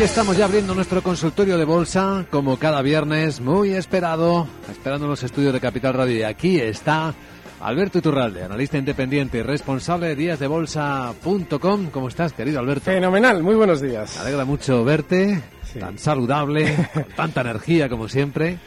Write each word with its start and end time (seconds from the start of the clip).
Estamos 0.00 0.34
ya 0.36 0.46
abriendo 0.46 0.74
nuestro 0.74 1.02
consultorio 1.02 1.58
de 1.58 1.64
bolsa, 1.64 2.24
como 2.30 2.58
cada 2.58 2.80
viernes, 2.80 3.40
muy 3.40 3.74
esperado, 3.74 4.48
esperando 4.70 5.06
los 5.06 5.22
estudios 5.22 5.52
de 5.52 5.60
Capital 5.60 5.92
Radio. 5.92 6.16
Y 6.16 6.22
aquí 6.22 6.58
está 6.58 7.14
Alberto 7.60 7.98
Iturralde, 7.98 8.42
analista 8.42 8.78
independiente 8.78 9.38
y 9.38 9.42
responsable 9.42 10.08
de 10.08 10.16
díasdebolsa.com. 10.16 11.90
¿Cómo 11.90 12.08
estás, 12.08 12.32
querido 12.32 12.60
Alberto? 12.60 12.86
Fenomenal, 12.86 13.42
muy 13.42 13.54
buenos 13.54 13.82
días. 13.82 14.16
Me 14.16 14.22
alegra 14.22 14.46
mucho 14.46 14.82
verte, 14.84 15.42
tan 15.78 15.98
saludable, 15.98 16.74
con 16.94 17.04
tanta 17.16 17.42
energía 17.42 17.88
como 17.90 18.08
siempre. 18.08 18.58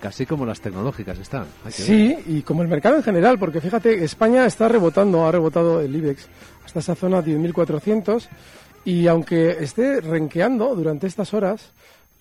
Casi 0.00 0.26
como 0.26 0.44
las 0.44 0.60
tecnológicas 0.60 1.20
están. 1.20 1.46
Sí, 1.68 2.16
y 2.26 2.42
como 2.42 2.62
el 2.62 2.68
mercado 2.68 2.96
en 2.96 3.04
general, 3.04 3.38
porque 3.38 3.60
fíjate, 3.60 4.02
España 4.02 4.44
está 4.44 4.66
rebotando, 4.66 5.24
ha 5.24 5.30
rebotado 5.30 5.80
el 5.80 5.94
IBEX 5.94 6.26
hasta 6.64 6.80
esa 6.80 6.94
zona 6.96 7.22
10.400 7.22 8.28
y 8.84 9.06
aunque 9.06 9.50
esté 9.60 10.00
renqueando 10.00 10.74
durante 10.74 11.06
estas 11.06 11.34
horas, 11.34 11.72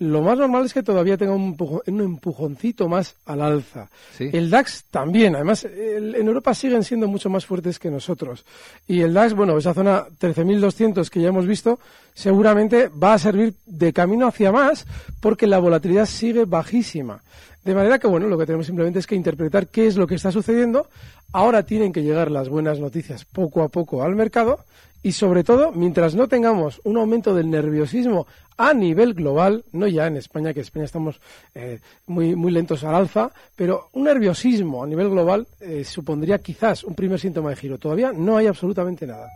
lo 0.01 0.23
más 0.23 0.35
normal 0.35 0.65
es 0.65 0.73
que 0.73 0.81
todavía 0.81 1.15
tenga 1.15 1.33
un, 1.33 1.55
empujoncito 1.85 2.89
más 2.89 3.17
al 3.23 3.39
alza. 3.39 3.87
El 4.17 4.49
DAX 4.49 4.85
también, 4.89 5.35
además, 5.35 5.63
en 5.63 6.15
Europa 6.15 6.55
siguen 6.55 6.83
siendo 6.83 7.07
mucho 7.07 7.29
más 7.29 7.45
fuertes 7.45 7.77
que 7.77 7.91
nosotros. 7.91 8.43
Y 8.87 9.01
el 9.01 9.13
DAX, 9.13 9.35
bueno, 9.35 9.55
esa 9.59 9.75
zona 9.75 10.05
13.200 10.19 11.07
que 11.07 11.21
ya 11.21 11.27
hemos 11.27 11.45
visto, 11.45 11.79
seguramente 12.15 12.87
va 12.87 13.13
a 13.13 13.19
servir 13.19 13.53
de 13.67 13.93
camino 13.93 14.25
hacia 14.25 14.51
más 14.51 14.87
porque 15.19 15.45
la 15.45 15.59
volatilidad 15.59 16.07
sigue 16.07 16.45
bajísima. 16.45 17.21
De 17.63 17.75
manera 17.75 17.99
que, 17.99 18.07
bueno, 18.07 18.25
lo 18.25 18.39
que 18.39 18.47
tenemos 18.47 18.65
simplemente 18.65 18.97
es 18.97 19.05
que 19.05 19.13
interpretar 19.13 19.67
qué 19.67 19.85
es 19.85 19.97
lo 19.97 20.07
que 20.07 20.15
está 20.15 20.31
sucediendo. 20.31 20.87
Ahora 21.31 21.61
tienen 21.61 21.93
que 21.93 22.01
llegar 22.01 22.31
las 22.31 22.49
buenas 22.49 22.79
noticias 22.79 23.23
poco 23.25 23.61
a 23.61 23.69
poco 23.69 24.01
al 24.01 24.15
mercado 24.15 24.65
y 25.03 25.11
sobre 25.11 25.43
todo, 25.43 25.71
mientras 25.71 26.15
no 26.15 26.27
tengamos 26.27 26.79
un 26.83 26.97
aumento 26.97 27.33
del 27.33 27.49
nerviosismo 27.49 28.27
a 28.57 28.73
nivel 28.73 29.13
global, 29.13 29.63
no 29.71 29.87
ya 29.87 30.07
en 30.07 30.17
España, 30.17 30.53
que 30.53 30.59
en 30.59 30.65
España 30.65 30.85
estamos 30.85 31.19
eh, 31.55 31.79
muy, 32.07 32.35
muy 32.35 32.51
lentos 32.51 32.83
al 32.83 32.93
alza, 32.93 33.31
pero 33.55 33.89
un 33.93 34.03
nerviosismo 34.03 34.83
a 34.83 34.87
nivel 34.87 35.09
global 35.09 35.47
eh, 35.59 35.83
supondría 35.83 36.39
quizás 36.39 36.83
un 36.83 36.93
primer 36.93 37.19
síntoma 37.19 37.49
de 37.49 37.55
giro. 37.55 37.77
Todavía 37.79 38.11
no 38.11 38.37
hay 38.37 38.47
absolutamente 38.47 39.07
nada. 39.07 39.27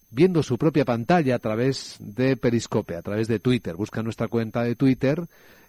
viendo 0.10 0.42
su 0.42 0.58
propia 0.58 0.86
pantalla 0.86 1.36
a 1.36 1.40
través 1.40 1.98
de 2.00 2.38
Periscope, 2.38 2.96
a 2.96 3.02
través 3.02 3.28
de 3.28 3.40
Twitter. 3.40 3.76
Busca 3.76 4.02
nuestra 4.02 4.28
cuenta 4.28 4.64
de 4.64 4.76
Twitter, 4.76 5.26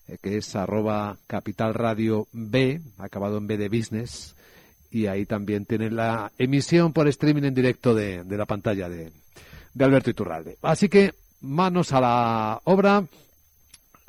eh, 0.07 0.17
que 0.23 0.39
es 0.39 0.57
arroba 0.57 1.19
capitalradio 1.27 2.29
B, 2.33 2.81
acabado 2.97 3.37
en 3.39 3.47
B 3.47 3.59
de 3.59 3.69
business, 3.69 4.37
y 4.91 5.07
ahí 5.07 5.27
también 5.27 5.67
tienen 5.67 5.97
la 5.97 6.33
emisión 6.39 6.95
por 6.95 7.09
streaming 7.09 7.43
en 7.43 7.55
directo 7.55 7.95
de 7.95 8.25
la 8.25 8.47
pantalla 8.47 8.89
de, 8.89 9.11
de 9.79 9.85
Alberto 9.85 10.11
Iturralde. 10.11 10.59
Así 10.63 10.89
que 10.89 11.15
manos 11.41 11.93
a 11.93 12.01
la 12.01 12.61
obra. 12.65 13.05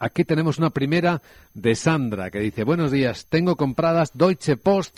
Aquí 0.01 0.23
tenemos 0.23 0.57
una 0.57 0.69
primera 0.69 1.21
de 1.53 1.75
Sandra 1.75 2.31
que 2.31 2.39
dice, 2.39 2.63
buenos 2.63 2.89
días, 2.89 3.27
tengo 3.29 3.57
compradas 3.57 4.11
Deutsche 4.13 4.55
Post 4.55 4.97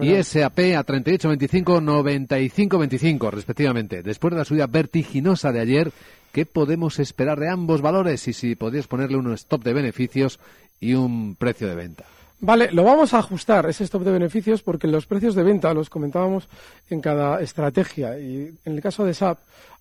y 0.00 0.22
SAP 0.22 0.58
a 0.76 0.86
38.25, 0.86 1.82
95.25 1.82 3.30
respectivamente. 3.32 4.02
Después 4.02 4.32
de 4.32 4.38
la 4.38 4.44
subida 4.44 4.68
vertiginosa 4.68 5.50
de 5.50 5.60
ayer, 5.60 5.92
¿qué 6.32 6.46
podemos 6.46 7.00
esperar 7.00 7.40
de 7.40 7.50
ambos 7.50 7.82
valores? 7.82 8.28
Y 8.28 8.32
si 8.32 8.54
podrías 8.54 8.86
ponerle 8.86 9.16
un 9.16 9.32
stop 9.34 9.64
de 9.64 9.72
beneficios 9.72 10.38
y 10.80 10.94
un 10.94 11.34
precio 11.34 11.66
de 11.66 11.74
venta. 11.74 12.04
Vale, 12.40 12.70
lo 12.70 12.84
vamos 12.84 13.14
a 13.14 13.18
ajustar, 13.18 13.68
ese 13.68 13.82
stop 13.82 14.04
de 14.04 14.12
beneficios, 14.12 14.62
porque 14.62 14.86
los 14.86 15.06
precios 15.06 15.34
de 15.34 15.42
venta 15.42 15.74
los 15.74 15.90
comentábamos 15.90 16.48
en 16.88 17.00
cada 17.00 17.40
estrategia. 17.40 18.16
Y 18.20 18.54
en 18.64 18.74
el 18.74 18.80
caso 18.80 19.04
de 19.04 19.14
SAP, 19.14 19.38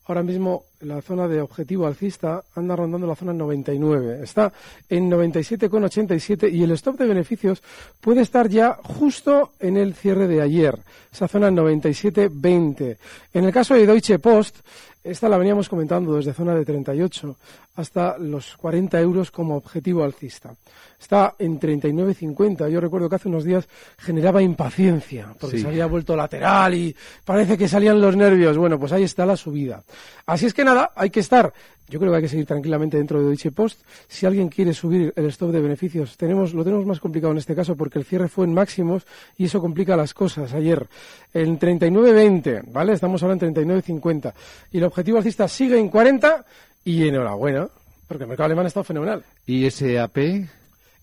ahora 0.08 0.24
mismo 0.24 0.64
la 0.82 1.02
zona 1.02 1.28
de 1.28 1.42
objetivo 1.42 1.86
alcista 1.86 2.44
anda 2.56 2.76
rondando 2.76 3.08
la 3.08 3.16
zona 3.16 3.34
99. 3.34 4.22
Está 4.24 4.52
en 4.90 5.10
97,87 5.10 6.52
y 6.52 6.64
el 6.64 6.72
stop 6.72 6.98
de 6.98 7.08
beneficios 7.08 7.62
puede 8.00 8.22
estar 8.22 8.48
ya 8.48 8.78
justo 8.82 9.52
en 9.60 9.78
el 9.78 9.94
cierre 9.94 10.28
de 10.28 10.42
ayer, 10.42 10.78
esa 11.12 11.28
zona 11.28 11.50
97,20. 11.52 12.98
En 13.34 13.46
el 13.46 13.52
caso 13.52 13.74
de 13.74 13.86
Deutsche 13.86 14.20
Post, 14.20 14.58
esta 15.04 15.30
la 15.30 15.38
veníamos 15.38 15.70
comentando 15.70 16.16
desde 16.16 16.34
zona 16.34 16.56
de 16.56 16.66
38 16.66 17.38
hasta 17.78 18.18
los 18.18 18.58
40 18.58 19.00
euros 19.00 19.32
como 19.32 19.56
objetivo 19.56 20.04
alcista. 20.04 20.54
Está 21.00 21.36
en 21.38 21.60
39,50. 21.60 22.70
Yo 22.70 22.82
recuerdo 22.82 23.08
que 23.08 23.16
hace 23.16 23.30
unos 23.30 23.44
días 23.44 23.68
generaba 24.00 24.42
impaciencia 24.42 25.34
porque 25.40 25.60
se 25.60 25.68
había 25.68 25.86
vuelto 25.86 26.16
lateral 26.16 26.74
y 26.74 26.96
parece 27.24 27.56
que 27.56 27.68
salían 27.68 28.02
los 28.02 28.16
nervios. 28.16 28.58
Bueno, 28.58 28.80
pues 28.80 28.92
ahí 28.92 29.04
está 29.04 29.26
la 29.28 29.38
subida. 29.38 29.84
Así 30.26 30.48
es 30.48 30.56
que 30.56 30.64
nada, 30.64 30.92
hay 30.96 31.12
que 31.12 31.20
estar 31.20 31.54
yo 31.90 32.00
creo 32.00 32.12
que 32.12 32.18
hay 32.18 32.22
que 32.24 32.30
seguir 32.30 32.46
tranquilamente 32.46 32.98
dentro 32.98 33.20
de 33.20 33.28
Deutsche 33.28 33.52
Post. 33.52 33.80
Si 34.10 34.26
alguien 34.26 34.50
quiere 34.50 34.74
subir 34.74 35.14
el 35.16 35.26
stop 35.28 35.52
de 35.52 35.62
beneficios, 35.62 36.18
tenemos, 36.18 36.54
lo 36.54 36.64
tenemos 36.66 36.86
más 36.86 37.00
complicado 37.00 37.32
en 37.32 37.38
este 37.38 37.56
caso 37.56 37.78
porque 37.78 37.98
el 37.98 38.04
cierre 38.04 38.28
fue 38.28 38.46
en 38.46 38.54
máximos 38.54 39.08
y 39.38 39.46
eso 39.46 39.62
complica 39.62 39.96
las 39.96 40.14
cosas. 40.14 40.54
Ayer 40.54 40.86
en 41.34 41.58
39.20, 41.58 42.64
¿vale? 42.74 42.92
Estamos 42.92 43.24
ahora 43.24 43.36
en 43.36 43.56
39.50 43.56 44.34
y 44.74 44.80
el 44.80 44.84
objetivo 44.84 45.18
alcista 45.18 45.48
sigue 45.48 45.80
en 45.80 45.88
40 45.88 46.46
y 46.88 47.06
enhorabuena, 47.06 47.68
porque 48.08 48.24
el 48.24 48.30
mercado 48.30 48.46
alemán 48.46 48.64
ha 48.64 48.70
estado 48.70 48.86
fenomenal. 48.86 49.22
¿Y 49.46 49.70
SAP? 49.70 50.18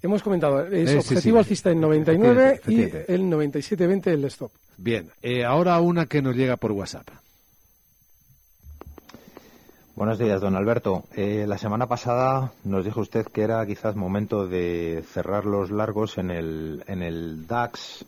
Hemos 0.03 0.23
comentado, 0.23 0.67
es 0.67 0.93
eh, 0.93 0.99
objetivo 0.99 1.39
alcista 1.39 1.71
en 1.71 1.81
99 1.83 2.63
y 2.69 2.81
el 2.83 3.31
97.20 3.31 4.07
el 4.07 4.25
stop. 4.25 4.51
Bien, 4.79 5.11
eh, 5.21 5.45
ahora 5.45 5.79
una 5.81 6.07
que 6.07 6.23
nos 6.23 6.35
llega 6.35 6.57
por 6.57 6.73
WhatsApp. 6.73 7.07
Buenos 9.95 10.19
días, 10.19 10.41
don 10.41 10.57
Alberto. 10.57 11.05
Eh, 11.15 11.45
la 11.47 11.59
semana 11.59 11.87
pasada 11.87 12.53
nos 12.65 12.87
dijo 12.87 13.01
usted 13.01 13.27
que 13.27 13.43
era 13.43 13.65
quizás 13.67 13.95
momento 13.95 14.49
de 14.49 15.05
cerrar 15.13 15.45
los 15.45 15.71
largos 15.71 16.17
en 16.17 16.31
el, 16.31 16.83
en 16.87 17.03
el 17.03 17.47
DAX 17.47 18.07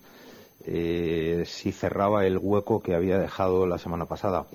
eh, 0.65 1.45
si 1.47 1.73
cerraba 1.73 2.25
el 2.25 2.39
hueco 2.39 2.83
que 2.83 2.95
había 2.95 3.19
dejado 3.19 3.67
la 3.67 3.77
semana 3.77 4.07
pasada. 4.07 4.47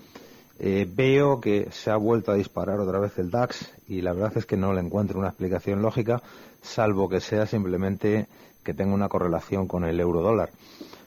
Eh, 0.63 0.87
veo 0.87 1.41
que 1.41 1.69
se 1.71 1.89
ha 1.89 1.95
vuelto 1.95 2.31
a 2.31 2.35
disparar 2.35 2.79
otra 2.79 2.99
vez 2.99 3.17
el 3.17 3.31
DAX 3.31 3.71
y 3.87 4.01
la 4.01 4.13
verdad 4.13 4.37
es 4.37 4.45
que 4.45 4.57
no 4.57 4.73
le 4.73 4.81
encuentro 4.81 5.17
una 5.17 5.29
explicación 5.29 5.81
lógica, 5.81 6.21
salvo 6.61 7.09
que 7.09 7.19
sea 7.19 7.47
simplemente 7.47 8.27
que 8.63 8.75
tenga 8.75 8.93
una 8.93 9.09
correlación 9.09 9.67
con 9.67 9.85
el 9.85 9.99
euro 9.99 10.21
dólar. 10.21 10.51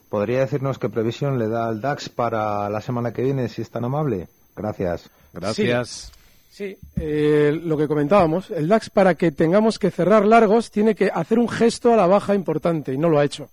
¿Podría 0.08 0.40
decirnos 0.40 0.80
qué 0.80 0.88
previsión 0.88 1.38
le 1.38 1.48
da 1.48 1.68
al 1.68 1.80
DAX 1.80 2.08
para 2.08 2.68
la 2.68 2.80
semana 2.80 3.12
que 3.12 3.22
viene, 3.22 3.48
si 3.48 3.62
es 3.62 3.70
tan 3.70 3.84
amable? 3.84 4.26
Gracias. 4.56 5.08
Gracias. 5.32 6.10
Sí, 6.50 6.76
eh, 6.96 7.56
lo 7.62 7.76
que 7.76 7.86
comentábamos, 7.86 8.50
el 8.50 8.66
DAX 8.66 8.90
para 8.90 9.14
que 9.14 9.30
tengamos 9.30 9.78
que 9.78 9.92
cerrar 9.92 10.26
largos 10.26 10.72
tiene 10.72 10.96
que 10.96 11.12
hacer 11.14 11.38
un 11.38 11.48
gesto 11.48 11.92
a 11.92 11.96
la 11.96 12.08
baja 12.08 12.34
importante 12.34 12.92
y 12.92 12.98
no 12.98 13.08
lo 13.08 13.20
ha 13.20 13.24
hecho. 13.24 13.50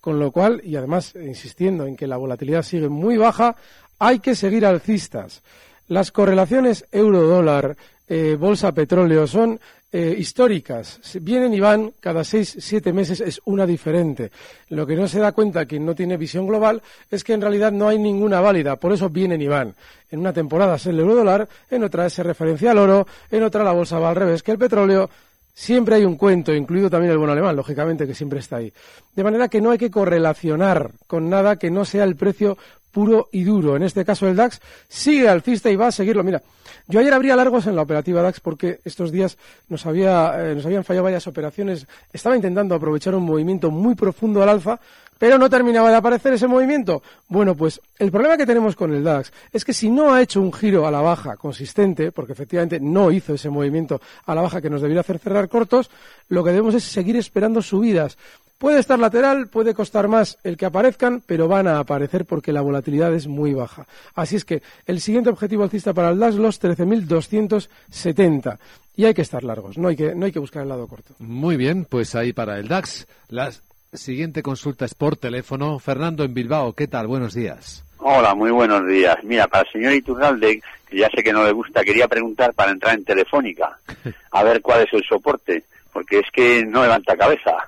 Con 0.00 0.18
lo 0.18 0.30
cual, 0.32 0.60
y 0.62 0.76
además 0.76 1.14
insistiendo 1.14 1.86
en 1.86 1.96
que 1.96 2.06
la 2.06 2.18
volatilidad 2.18 2.62
sigue 2.62 2.90
muy 2.90 3.16
baja, 3.16 3.56
hay 3.98 4.18
que 4.18 4.34
seguir 4.34 4.66
alcistas. 4.66 5.42
Las 5.88 6.10
correlaciones 6.10 6.86
euro-dólar, 6.90 7.76
eh, 8.08 8.36
bolsa 8.38 8.72
petróleo 8.72 9.26
son 9.26 9.60
eh, 9.96 10.12
históricas. 10.18 10.98
Vienen 11.20 11.54
y 11.54 11.60
van 11.60 11.92
cada 12.00 12.24
seis, 12.24 12.56
siete 12.58 12.92
meses, 12.92 13.20
es 13.20 13.40
una 13.44 13.64
diferente. 13.64 14.32
Lo 14.70 14.86
que 14.86 14.96
no 14.96 15.06
se 15.06 15.20
da 15.20 15.30
cuenta 15.30 15.66
quien 15.66 15.86
no 15.86 15.94
tiene 15.94 16.16
visión 16.16 16.48
global 16.48 16.82
es 17.10 17.22
que 17.22 17.32
en 17.32 17.40
realidad 17.40 17.70
no 17.70 17.86
hay 17.86 17.98
ninguna 17.98 18.40
válida, 18.40 18.74
por 18.74 18.92
eso 18.92 19.08
vienen 19.08 19.40
y 19.40 19.46
van. 19.46 19.74
En 20.10 20.18
una 20.18 20.32
temporada 20.32 20.74
es 20.74 20.86
el 20.86 20.98
euro 20.98 21.14
dólar, 21.14 21.48
en 21.70 21.84
otra 21.84 22.06
es 22.06 22.18
referencia 22.18 22.72
al 22.72 22.78
oro, 22.78 23.06
en 23.30 23.44
otra 23.44 23.62
la 23.62 23.70
bolsa 23.70 24.00
va 24.00 24.10
al 24.10 24.16
revés 24.16 24.42
que 24.42 24.50
el 24.50 24.58
petróleo. 24.58 25.08
Siempre 25.56 25.94
hay 25.94 26.04
un 26.04 26.16
cuento, 26.16 26.52
incluido 26.52 26.90
también 26.90 27.12
el 27.12 27.18
bono 27.18 27.30
alemán, 27.30 27.54
lógicamente, 27.54 28.04
que 28.04 28.16
siempre 28.16 28.40
está 28.40 28.56
ahí. 28.56 28.72
De 29.14 29.22
manera 29.22 29.46
que 29.46 29.60
no 29.60 29.70
hay 29.70 29.78
que 29.78 29.92
correlacionar 29.92 30.90
con 31.06 31.30
nada 31.30 31.56
que 31.56 31.70
no 31.70 31.84
sea 31.84 32.02
el 32.02 32.16
precio 32.16 32.58
puro 32.94 33.28
y 33.32 33.42
duro. 33.42 33.76
En 33.76 33.82
este 33.82 34.04
caso 34.04 34.28
el 34.28 34.36
DAX 34.36 34.60
sigue 34.88 35.28
alcista 35.28 35.68
y 35.70 35.76
va 35.76 35.88
a 35.88 35.92
seguirlo. 35.92 36.22
Mira, 36.22 36.40
yo 36.86 37.00
ayer 37.00 37.12
abría 37.12 37.34
largos 37.34 37.66
en 37.66 37.74
la 37.74 37.82
operativa 37.82 38.22
DAX 38.22 38.40
porque 38.40 38.78
estos 38.84 39.10
días 39.10 39.36
nos, 39.68 39.84
había, 39.84 40.32
eh, 40.38 40.54
nos 40.54 40.64
habían 40.64 40.84
fallado 40.84 41.04
varias 41.04 41.26
operaciones. 41.26 41.86
Estaba 42.12 42.36
intentando 42.36 42.74
aprovechar 42.74 43.14
un 43.16 43.24
movimiento 43.24 43.70
muy 43.70 43.96
profundo 43.96 44.42
al 44.42 44.48
alfa, 44.48 44.78
pero 45.18 45.38
no 45.38 45.50
terminaba 45.50 45.90
de 45.90 45.96
aparecer 45.96 46.34
ese 46.34 46.46
movimiento. 46.46 47.02
Bueno, 47.28 47.56
pues 47.56 47.80
el 47.98 48.10
problema 48.12 48.36
que 48.36 48.46
tenemos 48.46 48.76
con 48.76 48.94
el 48.94 49.02
DAX 49.02 49.32
es 49.52 49.64
que 49.64 49.72
si 49.72 49.90
no 49.90 50.14
ha 50.14 50.22
hecho 50.22 50.40
un 50.40 50.52
giro 50.52 50.86
a 50.86 50.90
la 50.90 51.00
baja 51.00 51.36
consistente, 51.36 52.12
porque 52.12 52.32
efectivamente 52.32 52.78
no 52.78 53.10
hizo 53.10 53.34
ese 53.34 53.50
movimiento 53.50 54.00
a 54.26 54.34
la 54.34 54.42
baja 54.42 54.60
que 54.60 54.70
nos 54.70 54.80
debería 54.80 55.00
hacer 55.00 55.18
cerrar 55.18 55.48
cortos, 55.48 55.90
lo 56.28 56.44
que 56.44 56.50
debemos 56.50 56.74
es 56.74 56.84
seguir 56.84 57.16
esperando 57.16 57.60
subidas. 57.60 58.16
Puede 58.64 58.80
estar 58.80 58.98
lateral, 58.98 59.48
puede 59.48 59.74
costar 59.74 60.08
más 60.08 60.38
el 60.42 60.56
que 60.56 60.64
aparezcan, 60.64 61.22
pero 61.26 61.48
van 61.48 61.66
a 61.66 61.78
aparecer 61.78 62.24
porque 62.24 62.50
la 62.50 62.62
volatilidad 62.62 63.12
es 63.12 63.26
muy 63.26 63.52
baja. 63.52 63.84
Así 64.14 64.36
es 64.36 64.46
que 64.46 64.62
el 64.86 65.02
siguiente 65.02 65.28
objetivo 65.28 65.64
alcista 65.64 65.92
para 65.92 66.08
el 66.08 66.18
DAX, 66.18 66.36
los 66.36 66.62
13.270. 66.62 68.58
Y 68.96 69.04
hay 69.04 69.12
que 69.12 69.20
estar 69.20 69.44
largos, 69.44 69.76
no 69.76 69.88
hay 69.88 69.96
que, 69.96 70.14
no 70.14 70.24
hay 70.24 70.32
que 70.32 70.38
buscar 70.38 70.62
el 70.62 70.70
lado 70.70 70.88
corto. 70.88 71.12
Muy 71.18 71.58
bien, 71.58 71.84
pues 71.84 72.14
ahí 72.14 72.32
para 72.32 72.58
el 72.58 72.66
DAX. 72.66 73.06
La 73.28 73.52
siguiente 73.92 74.42
consulta 74.42 74.86
es 74.86 74.94
por 74.94 75.18
teléfono. 75.18 75.78
Fernando 75.78 76.24
en 76.24 76.32
Bilbao, 76.32 76.72
¿qué 76.72 76.86
tal? 76.86 77.06
Buenos 77.06 77.34
días. 77.34 77.84
Hola, 77.98 78.34
muy 78.34 78.50
buenos 78.50 78.86
días. 78.86 79.18
Mira, 79.24 79.46
para 79.46 79.64
el 79.64 79.72
señor 79.72 79.92
Iturralde, 79.92 80.62
que 80.88 80.96
ya 80.96 81.10
sé 81.10 81.22
que 81.22 81.34
no 81.34 81.44
le 81.44 81.52
gusta, 81.52 81.84
quería 81.84 82.08
preguntar 82.08 82.54
para 82.54 82.70
entrar 82.70 82.94
en 82.94 83.04
Telefónica, 83.04 83.76
a 84.30 84.42
ver 84.42 84.62
cuál 84.62 84.80
es 84.80 84.92
el 84.94 85.04
soporte, 85.04 85.64
porque 85.92 86.20
es 86.20 86.30
que 86.32 86.64
no 86.64 86.82
levanta 86.82 87.14
cabeza. 87.14 87.58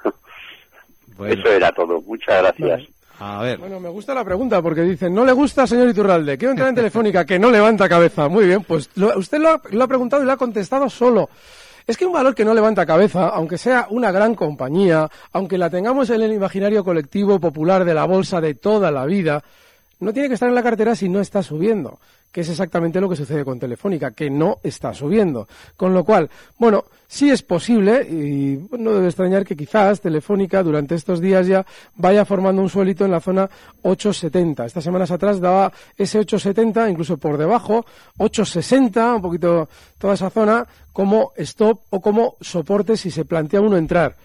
Eso 1.25 1.49
era 1.49 1.73
todo. 1.73 2.01
Muchas 2.03 2.43
gracias. 2.43 2.89
A 3.19 3.43
ver. 3.43 3.59
Bueno, 3.59 3.81
me 3.81 3.89
gusta 3.89 4.15
la 4.15 4.25
pregunta 4.25 4.61
porque 4.61 4.83
dice, 4.83 5.09
no 5.09 5.25
le 5.25 5.33
gusta, 5.33 5.67
señor 5.67 5.89
Iturralde, 5.89 6.37
quiero 6.37 6.53
entrar 6.53 6.69
en 6.69 6.75
Telefónica, 6.77 7.25
que 7.25 7.39
no 7.39 7.51
levanta 7.51 7.89
cabeza. 7.89 8.29
Muy 8.29 8.47
bien, 8.47 8.63
pues 8.63 8.91
usted 9.17 9.39
lo 9.39 9.51
ha, 9.51 9.89
preguntado 9.89 10.23
y 10.23 10.27
lo 10.27 10.33
ha 10.33 10.37
contestado 10.37 10.91
solo. 10.91 11.31
Es 11.87 11.97
que 11.97 12.05
un 12.05 12.13
valor 12.13 12.35
que 12.35 12.45
no 12.45 12.53
levanta 12.53 12.85
cabeza, 12.85 13.29
aunque 13.29 13.59
sea 13.59 13.87
una 13.91 14.11
gran 14.11 14.35
compañía, 14.35 15.09
aunque 15.33 15.57
la 15.57 15.71
tengamos 15.71 16.11
en 16.11 16.21
el 16.21 16.33
imaginario 16.33 16.85
colectivo 16.85 17.39
popular 17.39 17.85
de 17.85 17.95
la 17.95 18.05
bolsa 18.05 18.41
de 18.41 18.55
toda 18.55 18.91
la 18.91 19.07
vida, 19.07 19.45
no 20.01 20.13
tiene 20.13 20.29
que 20.29 20.35
estar 20.35 20.49
en 20.49 20.55
la 20.55 20.63
cartera 20.63 20.95
si 20.95 21.09
no 21.09 21.21
está 21.21 21.43
subiendo, 21.43 21.99
que 22.31 22.43
es 22.43 22.49
exactamente 22.49 23.01
lo 23.01 23.09
que 23.09 23.17
sucede 23.17 23.45
con 23.45 23.59
Telefónica, 23.59 24.11
que 24.11 24.29
no 24.29 24.59
está 24.63 24.93
subiendo. 24.93 25.49
Con 25.77 25.95
lo 25.95 26.05
cual, 26.05 26.29
bueno, 26.59 26.85
sí 27.07 27.31
es 27.31 27.43
posible, 27.43 28.03
y 28.03 28.69
no 28.77 28.93
debe 28.93 29.07
extrañar 29.07 29.45
que 29.45 29.57
quizás 29.57 30.01
Telefónica 30.01 30.63
durante 30.63 30.95
estos 30.95 31.21
días 31.21 31.47
ya 31.47 31.65
vaya 31.95 32.25
formando 32.25 32.61
un 32.61 32.69
suelito 32.69 33.05
en 33.05 33.12
la 33.12 33.21
zona 33.21 33.49
870. 33.83 34.67
Estas 34.67 34.85
semanas 34.85 35.11
atrás 35.11 35.41
daba 35.41 35.73
ese 35.97 36.19
870, 36.19 36.91
incluso 36.91 37.17
por 37.17 37.38
debajo, 37.38 37.87
860, 38.19 39.15
un 39.15 39.23
poquito 39.23 39.69
toda 39.99 40.15
esa 40.15 40.31
zona, 40.31 40.67
como 40.93 41.33
stop 41.37 41.81
o 41.91 42.00
como 42.00 42.37
soporte 42.41 42.97
si 42.97 43.11
se 43.11 43.25
plantea 43.25 43.61
uno 43.61 43.76
entrar 43.76 44.17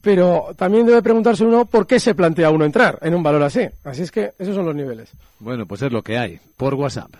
pero 0.00 0.48
también 0.56 0.86
debe 0.86 1.02
preguntarse 1.02 1.44
uno 1.44 1.66
por 1.66 1.86
qué 1.86 2.00
se 2.00 2.14
plantea 2.14 2.50
uno 2.50 2.64
entrar 2.64 2.98
en 3.02 3.14
un 3.14 3.22
valor 3.22 3.42
así. 3.42 3.60
Así 3.84 4.02
es 4.02 4.10
que 4.10 4.32
esos 4.38 4.54
son 4.54 4.66
los 4.66 4.74
niveles. 4.74 5.10
Bueno, 5.38 5.66
pues 5.66 5.82
es 5.82 5.92
lo 5.92 6.02
que 6.02 6.18
hay, 6.18 6.40
por 6.56 6.74
WhatsApp. 6.74 7.10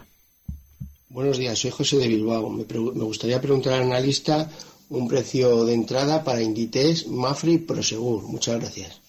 Buenos 1.08 1.38
días, 1.38 1.58
soy 1.58 1.70
José 1.70 1.98
de 1.98 2.08
Bilbao. 2.08 2.48
Me, 2.48 2.64
gustaría 3.04 3.40
preguntar 3.40 3.74
al 3.74 3.82
analista 3.82 4.48
un 4.90 5.08
precio 5.08 5.64
de 5.64 5.74
entrada 5.74 6.22
para 6.22 6.40
Inditex, 6.40 7.08
Mafre 7.08 7.52
y 7.52 7.58
Prosegur. 7.58 8.22
Muchas 8.22 8.60
gracias. 8.60 9.00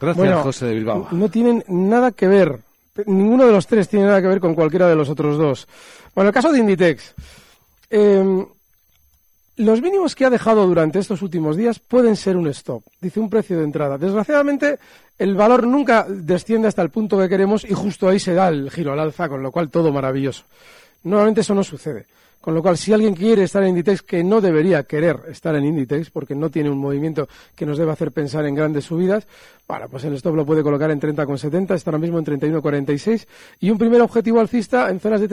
Gracias, 0.00 0.42
José 0.42 0.66
de 0.66 0.74
Bilbao. 0.74 1.08
No 1.10 1.28
tienen 1.28 1.64
nada 1.68 2.12
que 2.12 2.26
ver, 2.26 2.60
ninguno 3.06 3.46
de 3.46 3.52
los 3.52 3.66
tres 3.66 3.88
tiene 3.88 4.06
nada 4.06 4.22
que 4.22 4.28
ver 4.28 4.40
con 4.40 4.54
cualquiera 4.54 4.88
de 4.88 4.96
los 4.96 5.08
otros 5.08 5.36
dos. 5.36 5.68
Bueno, 6.14 6.28
el 6.28 6.34
caso 6.34 6.50
de 6.50 6.58
Inditex. 6.60 7.14
Eh, 7.90 8.46
los 9.58 9.82
mínimos 9.82 10.14
que 10.14 10.24
ha 10.24 10.30
dejado 10.30 10.66
durante 10.66 10.98
estos 10.98 11.20
últimos 11.20 11.56
días 11.56 11.78
pueden 11.80 12.16
ser 12.16 12.36
un 12.36 12.46
stop, 12.48 12.82
dice 13.00 13.20
un 13.20 13.28
precio 13.28 13.58
de 13.58 13.64
entrada. 13.64 13.98
Desgraciadamente, 13.98 14.78
el 15.18 15.34
valor 15.34 15.66
nunca 15.66 16.06
desciende 16.08 16.68
hasta 16.68 16.82
el 16.82 16.90
punto 16.90 17.18
que 17.18 17.28
queremos 17.28 17.64
y 17.64 17.74
justo 17.74 18.08
ahí 18.08 18.20
se 18.20 18.34
da 18.34 18.48
el 18.48 18.70
giro 18.70 18.92
al 18.92 19.00
alza, 19.00 19.28
con 19.28 19.42
lo 19.42 19.50
cual 19.50 19.68
todo 19.68 19.92
maravilloso. 19.92 20.44
Normalmente 21.02 21.40
eso 21.40 21.54
no 21.54 21.64
sucede. 21.64 22.06
Con 22.40 22.54
lo 22.54 22.62
cual, 22.62 22.78
si 22.78 22.92
alguien 22.92 23.14
quiere 23.14 23.42
estar 23.42 23.62
en 23.64 23.70
Inditex, 23.70 24.02
que 24.02 24.22
no 24.22 24.40
debería 24.40 24.84
querer 24.84 25.18
estar 25.28 25.56
en 25.56 25.64
Inditex, 25.64 26.10
porque 26.10 26.36
no 26.36 26.50
tiene 26.50 26.70
un 26.70 26.78
movimiento 26.78 27.28
que 27.56 27.66
nos 27.66 27.78
deba 27.78 27.94
hacer 27.94 28.12
pensar 28.12 28.46
en 28.46 28.54
grandes 28.54 28.84
subidas, 28.84 29.26
bueno, 29.66 29.88
pues 29.88 30.04
el 30.04 30.14
stop 30.14 30.36
lo 30.36 30.46
puede 30.46 30.62
colocar 30.62 30.90
en 30.92 31.00
30,70, 31.00 31.74
está 31.74 31.90
ahora 31.90 31.98
mismo 31.98 32.18
en 32.18 32.24
31,46, 32.24 33.26
y 33.58 33.70
un 33.70 33.76
primer 33.76 34.00
objetivo 34.00 34.38
alcista 34.38 34.88
en 34.88 35.00
zonas 35.00 35.20
de 35.20 35.28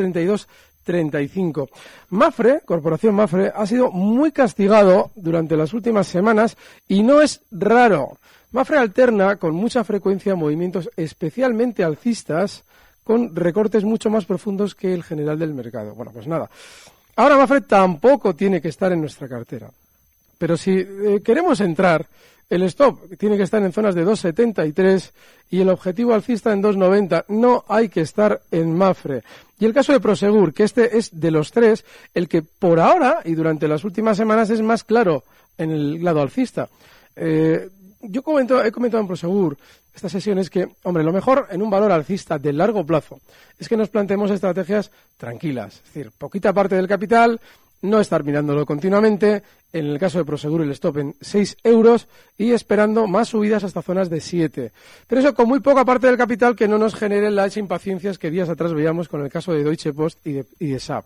32,35. 0.86 1.70
Mafre, 2.10 2.62
Corporación 2.66 3.16
Mafre, 3.16 3.52
ha 3.54 3.66
sido 3.66 3.92
muy 3.92 4.32
castigado 4.32 5.12
durante 5.16 5.58
las 5.58 5.74
últimas 5.74 6.08
semanas, 6.08 6.58
y 6.88 7.04
no 7.04 7.22
es 7.22 7.42
raro. 7.52 8.18
Mafre 8.52 8.78
alterna 8.78 9.36
con 9.36 9.56
mucha 9.56 9.84
frecuencia 9.84 10.36
movimientos 10.36 10.90
especialmente 10.96 11.84
alcistas, 11.84 12.64
con 13.04 13.36
recortes 13.36 13.84
mucho 13.84 14.10
más 14.10 14.26
profundos 14.26 14.76
que 14.76 14.94
el 14.94 15.04
general 15.04 15.38
del 15.38 15.54
mercado. 15.54 15.94
Bueno, 15.94 16.12
pues 16.14 16.28
nada. 16.28 16.50
Ahora 17.18 17.38
Mafre 17.38 17.62
tampoco 17.62 18.36
tiene 18.36 18.62
que 18.62 18.70
estar 18.70 18.92
en 18.92 19.02
nuestra 19.02 19.28
cartera. 19.28 19.70
Pero 20.38 20.58
si 20.58 20.72
eh, 20.72 21.22
queremos 21.24 21.62
entrar, 21.62 22.06
el 22.50 22.64
stop 22.64 23.18
tiene 23.18 23.38
que 23.38 23.44
estar 23.44 23.62
en 23.62 23.74
zonas 23.74 23.96
de 23.96 24.06
2,73 24.06 25.12
y 25.50 25.62
el 25.62 25.70
objetivo 25.70 26.14
alcista 26.14 26.54
en 26.54 26.62
2,90. 26.62 27.26
No 27.30 27.64
hay 27.68 27.90
que 27.90 28.02
estar 28.02 28.42
en 28.52 28.76
Mafre. 28.76 29.24
Y 29.60 29.66
el 29.66 29.74
caso 29.74 29.94
de 29.94 30.00
Prosegur, 30.00 30.54
que 30.54 30.64
este 30.64 30.98
es 30.98 31.20
de 31.20 31.32
los 31.32 31.52
tres 31.52 31.86
el 32.14 32.28
que 32.28 32.42
por 32.42 32.80
ahora 32.80 33.22
y 33.24 33.34
durante 33.34 33.68
las 33.68 33.84
últimas 33.84 34.18
semanas 34.18 34.50
es 34.50 34.62
más 34.62 34.84
claro 34.84 35.24
en 35.58 35.72
el 35.72 36.04
lado 36.04 36.22
alcista. 36.22 36.70
Eh, 37.16 37.70
yo 38.02 38.22
comento, 38.22 38.64
he 38.64 38.72
comentado 38.72 39.02
en 39.02 39.08
Prosegur 39.08 39.58
estas 39.94 40.12
sesiones 40.12 40.50
que, 40.50 40.68
hombre, 40.84 41.04
lo 41.04 41.14
mejor 41.14 41.48
en 41.50 41.62
un 41.62 41.70
valor 41.70 41.92
alcista 41.92 42.38
de 42.38 42.52
largo 42.52 42.86
plazo 42.86 43.22
es 43.58 43.70
que 43.70 43.78
nos 43.78 43.90
planteemos 43.90 44.30
estrategias 44.30 44.92
tranquilas, 45.16 45.76
es 45.76 45.84
decir, 45.94 46.12
poquita 46.18 46.52
parte 46.52 46.76
del 46.76 46.88
capital, 46.88 47.40
no 47.82 48.00
estar 48.00 48.24
mirándolo 48.24 48.66
continuamente, 48.66 49.44
en 49.74 49.88
el 49.88 50.00
caso 50.00 50.18
de 50.18 50.26
Prosegur 50.26 50.62
el 50.62 50.72
stop 50.72 50.98
en 50.98 51.16
6 51.20 51.58
euros 51.64 52.08
y 52.38 52.52
esperando 52.52 53.08
más 53.08 53.30
subidas 53.30 53.64
hasta 53.64 53.82
zonas 53.82 54.10
de 54.10 54.22
7. 54.22 54.72
Pero 55.08 55.22
eso 55.22 55.34
con 55.34 55.48
muy 55.48 55.60
poca 55.60 55.86
parte 55.86 56.08
del 56.08 56.18
capital 56.18 56.56
que 56.56 56.68
no 56.68 56.78
nos 56.78 56.96
genere 56.96 57.30
las 57.32 57.58
impaciencias 57.58 58.18
que 58.18 58.32
días 58.32 58.50
atrás 58.50 58.74
veíamos 58.74 59.10
con 59.10 59.22
el 59.22 59.30
caso 59.30 59.54
de 59.54 59.64
Deutsche 59.64 59.94
Post 59.94 60.26
y 60.26 60.34
de, 60.34 60.46
y 60.60 60.68
de 60.68 60.80
SAP. 60.80 61.06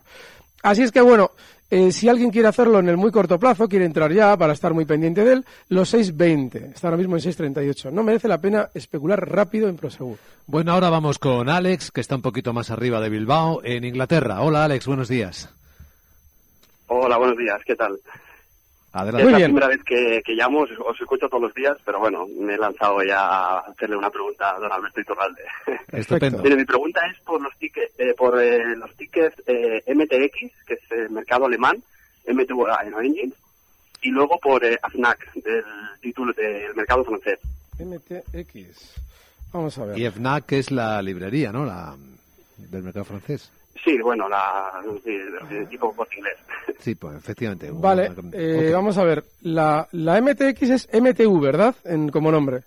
Así 0.62 0.84
es 0.84 0.92
que, 0.92 1.02
bueno, 1.02 1.32
eh, 1.72 1.92
si 1.92 2.10
alguien 2.10 2.32
quiere 2.32 2.48
hacerlo 2.48 2.80
en 2.80 2.90
el 2.90 2.98
muy 2.98 3.12
corto 3.12 3.40
plazo, 3.40 3.68
quiere 3.68 3.86
entrar 3.86 4.12
ya 4.12 4.36
para 4.36 4.54
estar 4.54 4.74
muy 4.74 4.86
pendiente 4.86 5.24
de 5.24 5.34
él, 5.34 5.46
los 5.70 5.94
6.20. 5.94 6.74
Está 6.74 6.88
ahora 6.88 6.98
mismo 6.98 7.16
en 7.16 7.22
6.38. 7.22 7.92
No 7.92 8.04
merece 8.04 8.28
la 8.28 8.42
pena 8.42 8.70
especular 8.74 9.30
rápido 9.30 9.70
en 9.70 9.78
Prosegur. 9.78 10.18
Bueno, 10.48 10.72
ahora 10.72 10.90
vamos 10.90 11.20
con 11.20 11.48
Alex, 11.48 11.92
que 11.92 12.02
está 12.02 12.16
un 12.16 12.24
poquito 12.24 12.54
más 12.54 12.72
arriba 12.72 13.00
de 13.00 13.10
Bilbao, 13.10 13.62
en 13.64 13.84
Inglaterra. 13.84 14.42
Hola, 14.42 14.66
Alex, 14.66 14.88
buenos 14.88 15.08
días. 15.08 15.50
Hola, 16.91 17.17
buenos 17.17 17.38
días, 17.38 17.62
¿qué 17.65 17.75
tal? 17.75 18.00
Adelante. 18.93 19.27
Es 19.27 19.31
la 19.31 19.46
primera 19.46 19.67
vez 19.67 19.84
que, 19.84 20.24
que 20.25 20.34
llamo, 20.34 20.62
os, 20.62 20.72
os 20.72 21.00
escucho 21.00 21.29
todos 21.29 21.43
los 21.43 21.53
días, 21.53 21.77
pero 21.86 22.00
bueno, 22.00 22.25
me 22.39 22.55
he 22.55 22.58
lanzado 22.58 23.03
ya 23.03 23.19
a 23.19 23.60
hacerle 23.60 23.96
una 23.96 24.10
pregunta 24.10 24.55
a 24.55 24.60
don 24.60 24.72
Alberto 24.72 25.00
Iturralde. 25.00 25.43
Estupendo. 25.91 26.41
Mire, 26.41 26.55
mi 26.55 26.65
pregunta 26.65 27.01
es 27.05 27.19
por 27.19 27.39
los 27.39 27.55
tickets, 27.60 27.93
eh, 28.00 28.15
por 28.17 28.41
eh, 28.41 28.75
los 28.75 28.91
tickets 28.96 29.36
eh, 29.46 29.84
MTX, 29.86 30.65
que 30.65 30.74
es 30.74 30.91
el 30.91 31.12
mercado 31.12 31.46
alemán, 31.46 31.77
M2 32.25 32.75
Aero 32.79 33.01
Engines, 33.01 33.36
y 34.01 34.10
luego 34.10 34.39
por 34.39 34.65
eh, 34.65 34.79
AFNAC, 34.81 35.34
del 35.34 35.63
título 36.01 36.34
del 36.34 36.74
mercado 36.74 37.05
francés. 37.05 37.39
MTX. 37.77 38.96
Vamos 39.53 39.77
a 39.77 39.86
ver. 39.86 40.00
Y 40.00 40.10
FNAC 40.10 40.46
que 40.48 40.58
es 40.58 40.72
la 40.72 41.03
librería, 41.03 41.51
¿no? 41.51 41.65
La 41.65 41.96
del 42.58 42.81
mercado 42.81 43.05
francés. 43.05 43.51
Sí, 43.84 43.98
bueno, 44.02 44.28
la, 44.28 44.82
sí, 45.04 45.66
tipo 45.70 45.94
por 45.94 46.08
inglés. 46.16 46.38
Sí, 46.80 46.96
pues 46.96 47.18
efectivamente. 47.18 47.70
Vale, 47.74 48.10
Una- 48.10 48.30
eh, 48.38 48.72
vamos 48.74 48.98
a 48.98 49.04
ver. 49.04 49.24
La, 49.42 49.88
la 49.92 50.22
MTX 50.22 50.62
es 50.64 50.90
MTU, 50.94 51.40
¿verdad? 51.42 51.76
En, 51.84 52.10
como 52.10 52.32
nombre. 52.32 52.62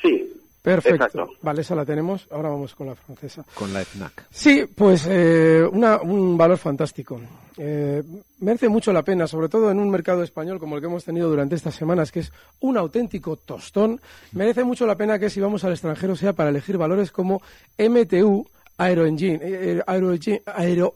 Sí, 0.00 0.24
Perfecto. 0.62 1.04
Exacto. 1.04 1.30
Vale, 1.42 1.60
esa 1.62 1.74
la 1.74 1.84
tenemos. 1.84 2.26
Ahora 2.30 2.48
vamos 2.50 2.74
con 2.74 2.86
la 2.88 2.94
francesa. 2.94 3.44
Con 3.54 3.72
la 3.72 3.84
FNAC. 3.84 4.26
Sí, 4.30 4.64
pues 4.74 5.06
eh, 5.08 5.62
una- 5.70 5.98
un 6.00 6.36
valor 6.38 6.58
fantástico. 6.58 7.20
Eh, 7.56 8.02
merece 8.40 8.68
mucho 8.68 8.92
la 8.92 9.02
pena, 9.02 9.26
sobre 9.26 9.48
todo 9.48 9.70
en 9.70 9.78
un 9.80 9.90
mercado 9.90 10.22
español 10.22 10.58
como 10.58 10.76
el 10.76 10.80
que 10.80 10.86
hemos 10.88 11.04
tenido 11.04 11.28
durante 11.28 11.54
estas 11.54 11.74
semanas, 11.74 12.10
que 12.12 12.20
es 12.20 12.32
un 12.60 12.76
auténtico 12.78 13.36
tostón. 13.36 14.00
Merece 14.32 14.64
mucho 14.64 14.86
la 14.86 14.96
pena 14.96 15.18
que 15.18 15.30
si 15.30 15.40
vamos 15.40 15.64
al 15.64 15.72
extranjero 15.72 16.16
sea 16.16 16.32
para 16.32 16.50
elegir 16.50 16.76
valores 16.78 17.10
como 17.12 17.40
MTU 17.78 18.46
Aero, 18.78 19.06
eh, 19.06 19.82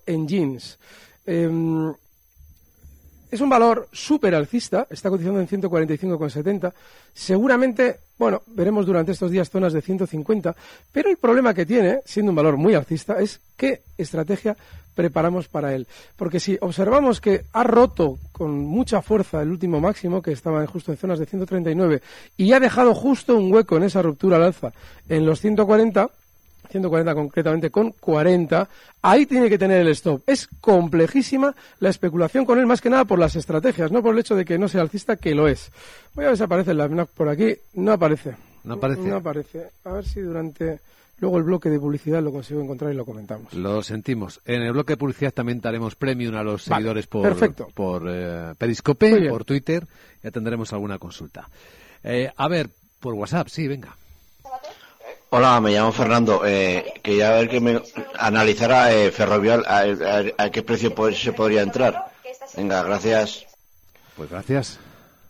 Engines. 0.07 0.79
Em, 1.27 1.93
es 3.31 3.41
un 3.41 3.49
valor 3.49 3.89
súper 3.93 4.35
alcista, 4.35 4.87
está 4.91 5.09
cotizando 5.09 5.41
en 5.41 5.49
145,70. 5.49 6.73
Seguramente, 7.15 8.01
bueno, 8.19 8.43
veremos 8.47 8.85
durante 8.85 9.13
estos 9.13 9.31
días 9.31 9.49
zonas 9.49 9.73
de 9.73 9.81
150, 9.81 10.55
pero 10.93 11.11
el 11.11 11.17
problema 11.17 11.55
que 11.55 11.65
tiene, 11.65 12.01
siendo 12.05 12.31
un 12.31 12.37
valor 12.37 12.57
muy 12.57 12.75
alcista, 12.75 13.21
es 13.21 13.41
qué 13.57 13.83
estrategia 13.97 14.57
preparamos 14.95 15.49
para 15.49 15.75
él. 15.75 15.87
Porque 16.15 16.41
si 16.41 16.59
observamos 16.61 17.21
que 17.21 17.47
ha 17.53 17.65
roto 17.65 18.19
con 18.33 18.51
mucha 18.67 19.01
fuerza 19.01 19.41
el 19.41 19.51
último 19.51 19.81
máximo, 19.81 20.21
que 20.21 20.33
estaba 20.33 20.67
justo 20.67 20.93
en 20.93 20.99
zonas 20.99 21.19
de 21.19 21.27
139, 21.27 22.03
y 22.37 22.53
ha 22.53 22.61
dejado 22.61 22.95
justo 22.95 23.35
un 23.35 23.51
hueco 23.51 23.79
en 23.79 23.85
esa 23.85 24.03
ruptura 24.03 24.37
al 24.37 24.45
alza 24.45 24.73
en 25.09 25.25
los 25.25 25.41
140, 25.41 26.11
140 26.73 27.15
concretamente 27.15 27.71
con 27.71 27.93
40, 27.93 28.69
ahí 29.03 29.27
tiene 29.27 29.49
que 29.49 29.59
tener 29.59 29.81
el 29.81 29.89
stop. 29.89 30.23
Es 30.27 30.49
complejísima 30.61 31.55
la 31.79 31.91
especulación 31.91 32.45
con 32.45 32.59
él, 32.59 32.67
más 32.67 32.81
que 32.81 32.91
nada 32.91 33.05
por 33.05 33.19
las 33.19 33.37
estrategias, 33.37 33.93
no 33.93 34.03
por 34.03 34.15
el 34.15 34.21
hecho 34.21 34.35
de 34.35 34.45
que 34.45 34.59
no 34.59 34.69
sea 34.69 34.81
alcista, 34.81 35.17
que 35.17 35.35
lo 35.35 35.47
es. 35.47 35.71
Voy 36.15 36.25
a 36.25 36.29
ver 36.29 36.37
si 36.37 36.43
aparece 36.43 36.75
la 36.75 36.89
FNAC 36.89 37.11
por 37.11 37.29
aquí. 37.29 37.55
No 37.75 37.93
aparece. 37.93 38.35
No 38.65 38.75
aparece. 38.75 39.03
No 39.03 39.17
aparece. 39.17 39.71
A 39.85 39.93
ver 39.93 40.05
si 40.05 40.21
durante 40.21 40.81
luego 41.19 41.39
el 41.39 41.45
bloque 41.45 41.71
de 41.71 41.79
publicidad 41.79 42.23
lo 42.23 42.33
consigo 42.33 42.61
encontrar 42.61 42.93
y 42.93 42.97
lo 42.97 43.05
comentamos. 43.05 43.53
Lo 43.55 43.83
sentimos. 43.83 44.41
En 44.45 44.63
el 44.63 44.73
bloque 44.73 44.95
de 44.95 44.97
publicidad 44.97 45.33
también 45.33 45.61
daremos 45.61 45.95
premium 45.95 46.35
a 46.35 46.43
los 46.43 46.69
Vale, 46.69 46.81
seguidores 46.81 47.07
por, 47.07 47.23
perfecto. 47.23 47.69
por 47.75 48.05
eh, 48.09 48.55
Periscope, 48.59 49.29
por 49.29 49.45
Twitter. 49.45 49.87
Ya 50.23 50.31
tendremos 50.31 50.73
alguna 50.73 50.99
consulta. 50.99 51.49
Eh, 52.03 52.31
a 52.37 52.49
ver, 52.49 52.71
por 52.99 53.15
WhatsApp, 53.15 53.49
sí, 53.49 53.69
venga. 53.69 53.97
Hola, 55.35 55.61
me 55.63 55.71
llamo 55.73 55.93
Fernando. 55.93 56.43
Eh, 56.45 56.93
quería 57.03 57.31
ver 57.33 57.49
que 57.49 57.59
me 57.61 57.81
analizara 58.19 58.93
eh, 58.93 59.11
Ferrovial 59.11 59.65
a, 59.67 59.79
a- 59.81 60.45
a 60.45 60.51
qué 60.51 60.63
precio 60.63 60.93
se 61.15 61.33
podría 61.33 61.63
entrar. 61.63 62.13
Venga, 62.55 62.83
gracias. 62.83 63.47
Pues 64.15 64.29
gracias. 64.29 64.79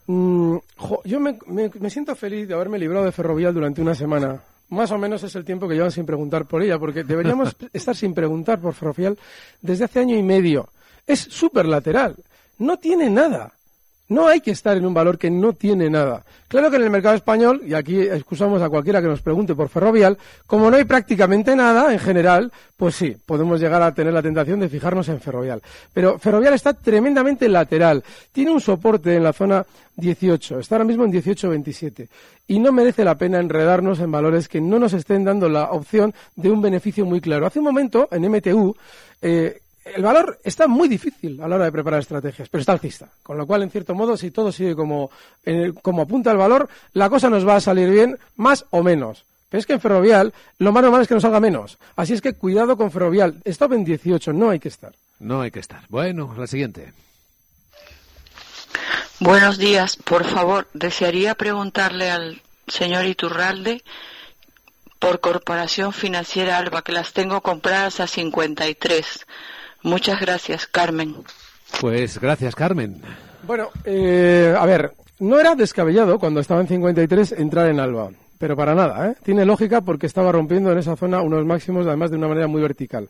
Mm, 0.08 0.56
jo, 0.76 1.00
yo 1.04 1.20
me, 1.20 1.38
me- 1.46 1.70
me 1.78 1.88
siento 1.88 2.16
feliz 2.16 2.48
de 2.48 2.54
haberme 2.54 2.80
librado 2.80 3.04
de 3.04 3.12
Ferrovial 3.12 3.54
durante 3.54 3.80
una 3.80 3.94
semana. 3.94 4.40
Más 4.70 4.90
o 4.90 4.98
menos 4.98 5.22
es 5.22 5.36
el 5.36 5.44
tiempo 5.44 5.68
que 5.68 5.74
llevan 5.74 5.92
sin 5.92 6.04
preguntar 6.06 6.46
por 6.46 6.62
ella, 6.62 6.78
porque 6.80 7.04
deberíamos 7.04 7.54
estar 7.72 7.94
sin 7.94 8.12
preguntar 8.12 8.58
por 8.58 8.74
Ferrovial 8.74 9.16
desde 9.60 9.84
hace 9.84 10.00
año 10.00 10.16
y 10.16 10.22
medio. 10.24 10.68
Es 11.06 11.20
súper 11.20 11.66
lateral. 11.66 12.16
No 12.58 12.76
tiene 12.76 13.08
nada. 13.08 13.52
No 14.12 14.28
hay 14.28 14.40
que 14.40 14.50
estar 14.50 14.76
en 14.76 14.84
un 14.84 14.92
valor 14.92 15.16
que 15.16 15.30
no 15.30 15.54
tiene 15.54 15.88
nada. 15.88 16.22
Claro 16.46 16.70
que 16.70 16.76
en 16.76 16.82
el 16.82 16.90
mercado 16.90 17.14
español, 17.14 17.62
y 17.64 17.72
aquí 17.72 17.98
excusamos 17.98 18.60
a 18.60 18.68
cualquiera 18.68 19.00
que 19.00 19.08
nos 19.08 19.22
pregunte 19.22 19.54
por 19.54 19.70
Ferrovial, 19.70 20.18
como 20.46 20.70
no 20.70 20.76
hay 20.76 20.84
prácticamente 20.84 21.56
nada 21.56 21.90
en 21.90 21.98
general, 21.98 22.52
pues 22.76 22.94
sí, 22.94 23.16
podemos 23.24 23.58
llegar 23.58 23.80
a 23.80 23.94
tener 23.94 24.12
la 24.12 24.20
tentación 24.20 24.60
de 24.60 24.68
fijarnos 24.68 25.08
en 25.08 25.18
Ferrovial. 25.18 25.62
Pero 25.94 26.18
Ferrovial 26.18 26.52
está 26.52 26.74
tremendamente 26.74 27.48
lateral. 27.48 28.04
Tiene 28.32 28.50
un 28.50 28.60
soporte 28.60 29.16
en 29.16 29.22
la 29.22 29.32
zona 29.32 29.64
18, 29.96 30.58
está 30.58 30.74
ahora 30.74 30.84
mismo 30.84 31.04
en 31.04 31.12
18.27. 31.12 32.08
Y 32.48 32.58
no 32.58 32.70
merece 32.70 33.04
la 33.04 33.16
pena 33.16 33.40
enredarnos 33.40 33.98
en 34.00 34.12
valores 34.12 34.46
que 34.46 34.60
no 34.60 34.78
nos 34.78 34.92
estén 34.92 35.24
dando 35.24 35.48
la 35.48 35.70
opción 35.70 36.12
de 36.36 36.50
un 36.50 36.60
beneficio 36.60 37.06
muy 37.06 37.22
claro. 37.22 37.46
Hace 37.46 37.60
un 37.60 37.64
momento, 37.64 38.08
en 38.10 38.30
MTU, 38.30 38.76
eh, 39.22 39.62
el 39.84 40.02
valor 40.02 40.38
está 40.44 40.68
muy 40.68 40.88
difícil 40.88 41.40
a 41.40 41.48
la 41.48 41.56
hora 41.56 41.64
de 41.66 41.72
preparar 41.72 42.00
estrategias, 42.00 42.48
pero 42.48 42.60
está 42.60 42.72
alcista. 42.72 43.08
Con 43.22 43.36
lo 43.36 43.46
cual, 43.46 43.62
en 43.62 43.70
cierto 43.70 43.94
modo, 43.94 44.16
si 44.16 44.30
todo 44.30 44.52
sigue 44.52 44.74
como, 44.74 45.10
eh, 45.44 45.72
como 45.82 46.02
apunta 46.02 46.30
el 46.30 46.36
valor, 46.36 46.68
la 46.92 47.10
cosa 47.10 47.28
nos 47.28 47.46
va 47.46 47.56
a 47.56 47.60
salir 47.60 47.90
bien, 47.90 48.18
más 48.36 48.64
o 48.70 48.82
menos. 48.82 49.24
Pero 49.48 49.60
es 49.60 49.66
que 49.66 49.74
en 49.74 49.80
Ferrovial, 49.80 50.32
lo 50.58 50.72
más 50.72 50.82
normal 50.82 51.02
es 51.02 51.08
que 51.08 51.14
nos 51.14 51.22
salga 51.22 51.40
menos. 51.40 51.78
Así 51.96 52.14
es 52.14 52.22
que 52.22 52.34
cuidado 52.34 52.76
con 52.76 52.90
Ferrovial. 52.90 53.40
Stop 53.44 53.74
en 53.74 53.84
18, 53.84 54.32
no 54.32 54.50
hay 54.50 54.58
que 54.58 54.68
estar. 54.68 54.94
No 55.18 55.42
hay 55.42 55.50
que 55.50 55.60
estar. 55.60 55.84
Bueno, 55.88 56.34
la 56.38 56.46
siguiente. 56.46 56.92
Buenos 59.20 59.58
días. 59.58 59.96
Por 59.96 60.24
favor, 60.24 60.68
desearía 60.72 61.34
preguntarle 61.34 62.10
al 62.10 62.42
señor 62.66 63.04
Iturralde 63.04 63.82
por 64.98 65.20
Corporación 65.20 65.92
Financiera 65.92 66.58
Alba, 66.58 66.82
que 66.82 66.92
las 66.92 67.12
tengo 67.12 67.40
compradas 67.40 68.00
a 68.00 68.06
53. 68.06 69.26
Muchas 69.82 70.20
gracias, 70.20 70.66
Carmen. 70.66 71.16
Pues 71.80 72.18
gracias, 72.18 72.54
Carmen. 72.54 73.02
Bueno, 73.44 73.68
eh, 73.84 74.54
a 74.56 74.64
ver, 74.66 74.92
no 75.18 75.38
era 75.38 75.54
descabellado 75.54 76.18
cuando 76.18 76.40
estaba 76.40 76.60
en 76.60 76.68
53 76.68 77.32
entrar 77.32 77.68
en 77.68 77.80
Alba, 77.80 78.10
pero 78.38 78.56
para 78.56 78.74
nada, 78.74 79.08
¿eh? 79.10 79.14
Tiene 79.22 79.44
lógica 79.44 79.80
porque 79.80 80.06
estaba 80.06 80.30
rompiendo 80.32 80.70
en 80.70 80.78
esa 80.78 80.96
zona 80.96 81.22
unos 81.22 81.44
máximos, 81.44 81.86
además 81.86 82.10
de 82.10 82.16
una 82.16 82.28
manera 82.28 82.46
muy 82.46 82.62
vertical. 82.62 83.08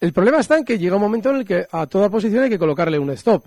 El 0.00 0.12
problema 0.12 0.40
está 0.40 0.58
en 0.58 0.64
que 0.64 0.78
llega 0.78 0.96
un 0.96 1.02
momento 1.02 1.30
en 1.30 1.36
el 1.36 1.44
que 1.44 1.66
a 1.70 1.86
toda 1.86 2.10
posición 2.10 2.44
hay 2.44 2.50
que 2.50 2.58
colocarle 2.58 2.98
un 2.98 3.10
stop. 3.10 3.44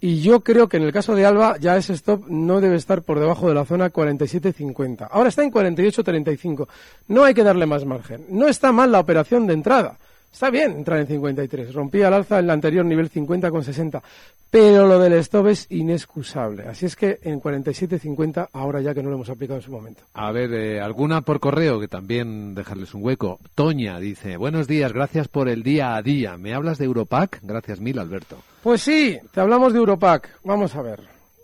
Y 0.00 0.20
yo 0.20 0.40
creo 0.40 0.68
que 0.68 0.76
en 0.76 0.84
el 0.84 0.92
caso 0.92 1.14
de 1.14 1.26
Alba 1.26 1.56
ya 1.58 1.76
ese 1.76 1.92
stop 1.94 2.26
no 2.28 2.60
debe 2.60 2.76
estar 2.76 3.02
por 3.02 3.18
debajo 3.18 3.48
de 3.48 3.54
la 3.54 3.64
zona 3.64 3.90
47.50. 3.90 5.08
Ahora 5.10 5.28
está 5.28 5.42
en 5.42 5.50
48.35. 5.50 6.68
No 7.08 7.24
hay 7.24 7.34
que 7.34 7.42
darle 7.42 7.66
más 7.66 7.84
margen. 7.84 8.24
No 8.28 8.46
está 8.46 8.70
mal 8.70 8.92
la 8.92 9.00
operación 9.00 9.46
de 9.46 9.54
entrada. 9.54 9.98
Está 10.32 10.50
bien 10.50 10.72
entrar 10.72 11.00
en 11.00 11.06
53. 11.06 11.74
Rompía 11.74 12.08
al 12.08 12.14
alza 12.14 12.38
el 12.38 12.50
anterior 12.50 12.84
nivel 12.84 13.08
50 13.08 13.50
con 13.50 13.64
60. 13.64 14.02
Pero 14.50 14.86
lo 14.86 14.98
del 14.98 15.14
stop 15.14 15.48
es 15.48 15.66
inexcusable. 15.70 16.64
Así 16.68 16.86
es 16.86 16.96
que 16.96 17.18
en 17.22 17.40
47.50, 17.40 18.48
ahora 18.52 18.80
ya 18.80 18.94
que 18.94 19.02
no 19.02 19.10
lo 19.10 19.16
hemos 19.16 19.28
aplicado 19.28 19.58
en 19.58 19.62
su 19.62 19.70
momento. 19.70 20.02
A 20.14 20.32
ver, 20.32 20.52
eh, 20.54 20.80
alguna 20.80 21.20
por 21.20 21.40
correo, 21.40 21.78
que 21.80 21.88
también 21.88 22.54
dejarles 22.54 22.94
un 22.94 23.04
hueco. 23.04 23.38
Toña 23.54 23.98
dice, 23.98 24.36
buenos 24.36 24.66
días, 24.66 24.92
gracias 24.92 25.28
por 25.28 25.48
el 25.48 25.62
día 25.62 25.96
a 25.96 26.02
día. 26.02 26.38
¿Me 26.38 26.54
hablas 26.54 26.78
de 26.78 26.86
Europac? 26.86 27.40
Gracias 27.42 27.80
mil, 27.80 27.98
Alberto. 27.98 28.38
Pues 28.62 28.80
sí, 28.80 29.18
te 29.32 29.40
hablamos 29.40 29.72
de 29.72 29.80
Europac. 29.80 30.38
Vamos 30.44 30.74
a 30.74 30.82
ver. 30.82 31.00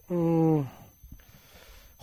Mm, 0.09 0.61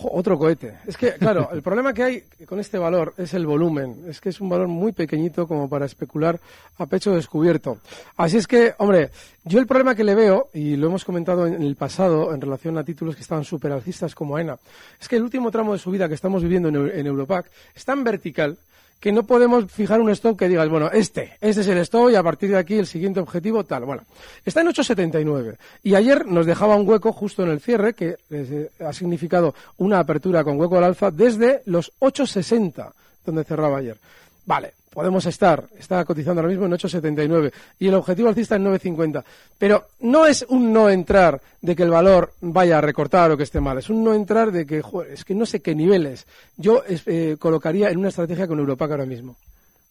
otro 0.03 0.37
cohete. 0.37 0.79
Es 0.85 0.97
que, 0.97 1.13
claro, 1.13 1.49
el 1.51 1.61
problema 1.61 1.93
que 1.93 2.03
hay 2.03 2.23
con 2.45 2.59
este 2.59 2.77
valor 2.77 3.13
es 3.17 3.33
el 3.33 3.45
volumen. 3.45 4.03
Es 4.07 4.21
que 4.21 4.29
es 4.29 4.41
un 4.41 4.49
valor 4.49 4.67
muy 4.67 4.91
pequeñito 4.91 5.47
como 5.47 5.69
para 5.69 5.85
especular 5.85 6.39
a 6.77 6.85
pecho 6.85 7.13
descubierto. 7.13 7.79
Así 8.17 8.37
es 8.37 8.47
que, 8.47 8.73
hombre, 8.77 9.11
yo 9.43 9.59
el 9.59 9.67
problema 9.67 9.95
que 9.95 10.03
le 10.03 10.15
veo, 10.15 10.49
y 10.53 10.75
lo 10.75 10.87
hemos 10.87 11.05
comentado 11.05 11.47
en 11.47 11.61
el 11.61 11.75
pasado 11.75 12.33
en 12.33 12.41
relación 12.41 12.77
a 12.77 12.83
títulos 12.83 13.15
que 13.15 13.21
estaban 13.21 13.43
súper 13.43 13.71
alcistas 13.71 14.15
como 14.15 14.35
AENA, 14.35 14.57
es 14.99 15.07
que 15.07 15.15
el 15.15 15.23
último 15.23 15.51
tramo 15.51 15.73
de 15.73 15.79
subida 15.79 16.07
que 16.07 16.15
estamos 16.15 16.43
viviendo 16.43 16.69
en, 16.69 16.75
en 16.99 17.07
Europac 17.07 17.49
es 17.75 17.85
tan 17.85 18.03
vertical 18.03 18.57
que 19.01 19.11
no 19.11 19.23
podemos 19.23 19.69
fijar 19.69 19.99
un 19.99 20.11
stop 20.11 20.37
que 20.37 20.47
digas, 20.47 20.69
bueno, 20.69 20.91
este, 20.91 21.33
este 21.41 21.61
es 21.61 21.67
el 21.67 21.79
stop 21.79 22.11
y 22.11 22.15
a 22.15 22.21
partir 22.21 22.51
de 22.51 22.57
aquí 22.57 22.75
el 22.75 22.85
siguiente 22.85 23.19
objetivo 23.19 23.63
tal. 23.63 23.83
Bueno, 23.83 24.03
está 24.45 24.61
en 24.61 24.67
8.79 24.67 25.57
y 25.81 25.95
ayer 25.95 26.27
nos 26.27 26.45
dejaba 26.45 26.75
un 26.75 26.87
hueco 26.87 27.11
justo 27.11 27.43
en 27.43 27.49
el 27.49 27.59
cierre 27.59 27.95
que 27.95 28.17
eh, 28.29 28.69
ha 28.79 28.93
significado 28.93 29.55
una 29.77 29.97
apertura 29.97 30.43
con 30.43 30.59
hueco 30.59 30.77
al 30.77 30.83
alfa 30.83 31.09
desde 31.09 31.63
los 31.65 31.91
8.60 31.99 32.91
donde 33.25 33.43
cerraba 33.43 33.79
ayer. 33.79 33.97
Vale, 34.45 34.73
podemos 34.93 35.25
estar, 35.25 35.65
está 35.77 36.03
cotizando 36.05 36.41
ahora 36.41 36.51
mismo 36.51 36.65
en 36.65 36.73
8,79 36.73 37.51
y 37.79 37.87
el 37.87 37.93
objetivo 37.95 38.29
alcista 38.29 38.57
en 38.57 38.65
9,50. 38.65 39.23
Pero 39.57 39.87
no 40.01 40.25
es 40.25 40.45
un 40.49 40.71
no 40.71 40.89
entrar 40.89 41.41
de 41.61 41.75
que 41.75 41.83
el 41.83 41.89
valor 41.89 42.33
vaya 42.41 42.77
a 42.77 42.81
recortar 42.81 43.31
o 43.31 43.37
que 43.37 43.43
esté 43.43 43.59
mal, 43.59 43.77
es 43.77 43.89
un 43.89 44.03
no 44.03 44.13
entrar 44.13 44.51
de 44.51 44.65
que, 44.65 44.83
es 45.09 45.25
que 45.25 45.33
no 45.33 45.45
sé 45.45 45.61
qué 45.61 45.73
niveles. 45.73 46.27
Yo 46.57 46.83
eh, 46.87 47.37
colocaría 47.39 47.89
en 47.89 47.97
una 47.97 48.09
estrategia 48.09 48.47
con 48.47 48.59
Europac 48.59 48.91
ahora 48.91 49.05
mismo. 49.05 49.37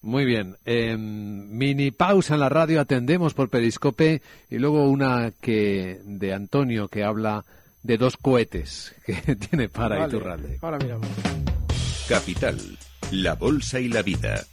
Muy 0.03 0.25
bien. 0.25 0.57
mini 0.65 1.91
pausa 1.91 2.35
en 2.35 2.41
la 2.41 2.49
radio, 2.49 2.81
atendemos 2.81 3.35
por 3.35 3.51
Periscope 3.51 4.23
y 4.49 4.59
luego 4.59 4.89
una 4.89 5.31
que 5.41 6.01
de 6.05 6.33
Antonio 6.33 6.89
que 6.89 7.05
habla 7.05 7.45
de 7.83 7.99
dos 7.99 8.17
cohetes 8.17 8.95
que 9.07 9.37
tiene 9.37 9.69
para 9.69 10.07
Iturralde. 10.07 10.59
Ahora 10.63 10.79
miramos. 10.79 11.07
Capital, 12.09 12.59
la 13.13 13.35
bolsa 13.35 13.79
y 13.79 13.89
la 13.89 14.03
vida. 14.03 14.45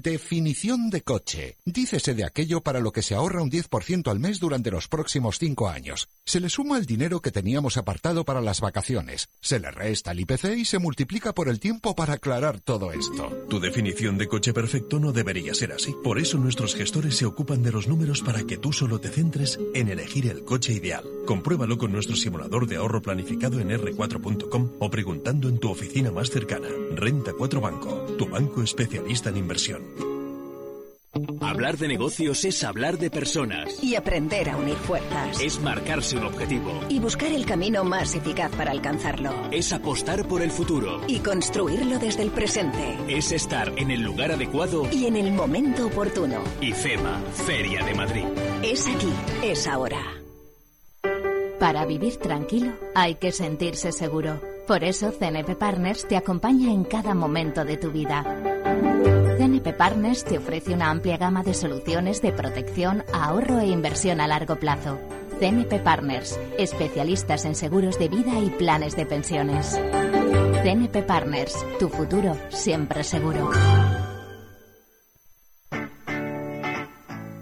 Definición 0.00 0.90
de 0.90 1.02
coche. 1.02 1.56
Dícese 1.64 2.14
de 2.14 2.24
aquello 2.24 2.60
para 2.60 2.78
lo 2.78 2.92
que 2.92 3.02
se 3.02 3.16
ahorra 3.16 3.42
un 3.42 3.50
10% 3.50 4.08
al 4.08 4.20
mes 4.20 4.38
durante 4.38 4.70
los 4.70 4.86
próximos 4.86 5.40
cinco 5.40 5.68
años. 5.68 6.08
Se 6.24 6.38
le 6.38 6.50
suma 6.50 6.78
el 6.78 6.86
dinero 6.86 7.20
que 7.20 7.32
teníamos 7.32 7.76
apartado 7.76 8.24
para 8.24 8.40
las 8.40 8.60
vacaciones, 8.60 9.28
se 9.40 9.58
le 9.58 9.72
resta 9.72 10.12
el 10.12 10.20
IPC 10.20 10.56
y 10.56 10.64
se 10.66 10.78
multiplica 10.78 11.34
por 11.34 11.48
el 11.48 11.58
tiempo 11.58 11.96
para 11.96 12.14
aclarar 12.14 12.60
todo 12.60 12.92
esto. 12.92 13.46
Tu 13.50 13.58
definición 13.58 14.18
de 14.18 14.28
coche 14.28 14.52
perfecto 14.52 15.00
no 15.00 15.10
debería 15.10 15.52
ser 15.52 15.72
así. 15.72 15.92
Por 16.04 16.20
eso 16.20 16.38
nuestros 16.38 16.76
gestores 16.76 17.16
se 17.16 17.26
ocupan 17.26 17.64
de 17.64 17.72
los 17.72 17.88
números 17.88 18.22
para 18.22 18.44
que 18.44 18.56
tú 18.56 18.72
solo 18.72 19.00
te 19.00 19.08
centres 19.08 19.58
en 19.74 19.88
elegir 19.88 20.28
el 20.28 20.44
coche 20.44 20.74
ideal. 20.74 21.02
Compruébalo 21.28 21.76
con 21.76 21.92
nuestro 21.92 22.16
simulador 22.16 22.66
de 22.66 22.76
ahorro 22.76 23.02
planificado 23.02 23.60
en 23.60 23.68
r4.com 23.68 24.76
o 24.78 24.88
preguntando 24.88 25.50
en 25.50 25.58
tu 25.58 25.70
oficina 25.70 26.10
más 26.10 26.30
cercana. 26.30 26.68
Renta 26.92 27.34
4 27.36 27.60
Banco, 27.60 28.06
tu 28.16 28.26
banco 28.30 28.62
especialista 28.62 29.28
en 29.28 29.36
inversión. 29.36 29.82
Hablar 31.42 31.76
de 31.76 31.88
negocios 31.88 32.46
es 32.46 32.64
hablar 32.64 32.96
de 32.96 33.10
personas. 33.10 33.84
Y 33.84 33.94
aprender 33.94 34.48
a 34.48 34.56
unir 34.56 34.76
fuerzas. 34.76 35.38
Es 35.38 35.60
marcarse 35.60 36.16
un 36.16 36.24
objetivo. 36.24 36.80
Y 36.88 36.98
buscar 36.98 37.30
el 37.30 37.44
camino 37.44 37.84
más 37.84 38.14
eficaz 38.14 38.50
para 38.52 38.70
alcanzarlo. 38.70 39.50
Es 39.50 39.70
apostar 39.74 40.26
por 40.26 40.40
el 40.40 40.50
futuro. 40.50 41.02
Y 41.08 41.18
construirlo 41.18 41.98
desde 41.98 42.22
el 42.22 42.30
presente. 42.30 42.96
Es 43.06 43.32
estar 43.32 43.70
en 43.76 43.90
el 43.90 44.00
lugar 44.00 44.32
adecuado. 44.32 44.88
Y 44.90 45.04
en 45.04 45.16
el 45.16 45.30
momento 45.32 45.88
oportuno. 45.88 46.42
IFEMA, 46.62 47.20
Feria 47.46 47.84
de 47.84 47.94
Madrid. 47.94 48.24
Es 48.62 48.86
aquí, 48.86 49.12
es 49.42 49.66
ahora. 49.66 50.18
Para 51.58 51.84
vivir 51.84 52.16
tranquilo 52.16 52.72
hay 52.94 53.16
que 53.16 53.32
sentirse 53.32 53.92
seguro. 53.92 54.40
Por 54.66 54.84
eso 54.84 55.12
CNP 55.12 55.56
Partners 55.56 56.06
te 56.06 56.16
acompaña 56.16 56.72
en 56.72 56.84
cada 56.84 57.14
momento 57.14 57.64
de 57.64 57.76
tu 57.76 57.90
vida. 57.90 58.22
CNP 59.38 59.72
Partners 59.72 60.24
te 60.24 60.38
ofrece 60.38 60.74
una 60.74 60.90
amplia 60.90 61.16
gama 61.16 61.42
de 61.42 61.54
soluciones 61.54 62.22
de 62.22 62.32
protección, 62.32 63.04
ahorro 63.12 63.58
e 63.58 63.66
inversión 63.66 64.20
a 64.20 64.28
largo 64.28 64.56
plazo. 64.56 64.98
CNP 65.40 65.80
Partners, 65.80 66.38
especialistas 66.58 67.44
en 67.44 67.54
seguros 67.54 67.98
de 67.98 68.08
vida 68.08 68.38
y 68.40 68.50
planes 68.50 68.94
de 68.96 69.06
pensiones. 69.06 69.80
CNP 70.62 71.02
Partners, 71.02 71.56
tu 71.78 71.88
futuro 71.88 72.36
siempre 72.50 73.02
seguro. 73.04 73.50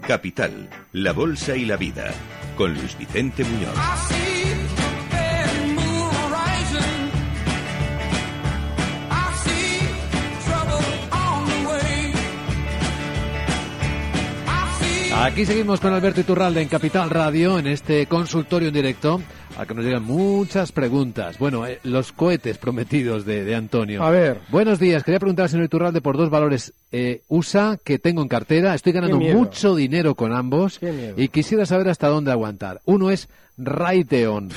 Capital, 0.07 0.69
la 0.93 1.11
Bolsa 1.11 1.57
y 1.57 1.65
la 1.65 1.75
Vida, 1.75 2.13
con 2.57 2.73
Luis 2.73 2.97
Vicente 2.97 3.43
Muñoz. 3.43 3.75
Aquí 15.19 15.45
seguimos 15.45 15.79
con 15.79 15.93
Alberto 15.93 16.21
Iturralde 16.21 16.61
en 16.61 16.67
Capital 16.67 17.09
Radio, 17.09 17.59
en 17.59 17.67
este 17.67 18.05
consultorio 18.05 18.69
en 18.69 18.73
directo, 18.73 19.21
a 19.57 19.65
que 19.65 19.73
nos 19.73 19.83
llegan 19.83 20.03
muchas 20.03 20.71
preguntas. 20.71 21.39
Bueno, 21.39 21.65
eh, 21.65 21.79
los 21.83 22.11
cohetes 22.11 22.59
prometidos 22.59 23.25
de, 23.25 23.55
Antonio. 23.55 24.03
A 24.03 24.11
ver. 24.11 24.41
Buenos 24.49 24.79
días, 24.79 25.03
quería 25.03 25.19
preguntar 25.19 25.43
al 25.43 25.49
señor 25.49 25.65
Iturralde 25.65 25.99
por 25.99 26.15
dos 26.15 26.29
valores 26.29 26.73
eh, 26.91 27.23
USA 27.27 27.77
que 27.83 27.97
tengo 27.97 28.21
en 28.21 28.27
cartera. 28.27 28.75
Estoy 28.75 28.93
ganando 28.93 29.17
mucho 29.19 29.75
dinero 29.75 30.13
con 30.13 30.31
ambos 30.33 30.79
y 31.17 31.29
quisiera 31.29 31.65
saber 31.65 31.89
hasta 31.89 32.07
dónde 32.07 32.31
aguantar. 32.31 32.81
Uno 32.85 33.09
es 33.09 33.29
Raytheon, 33.57 34.49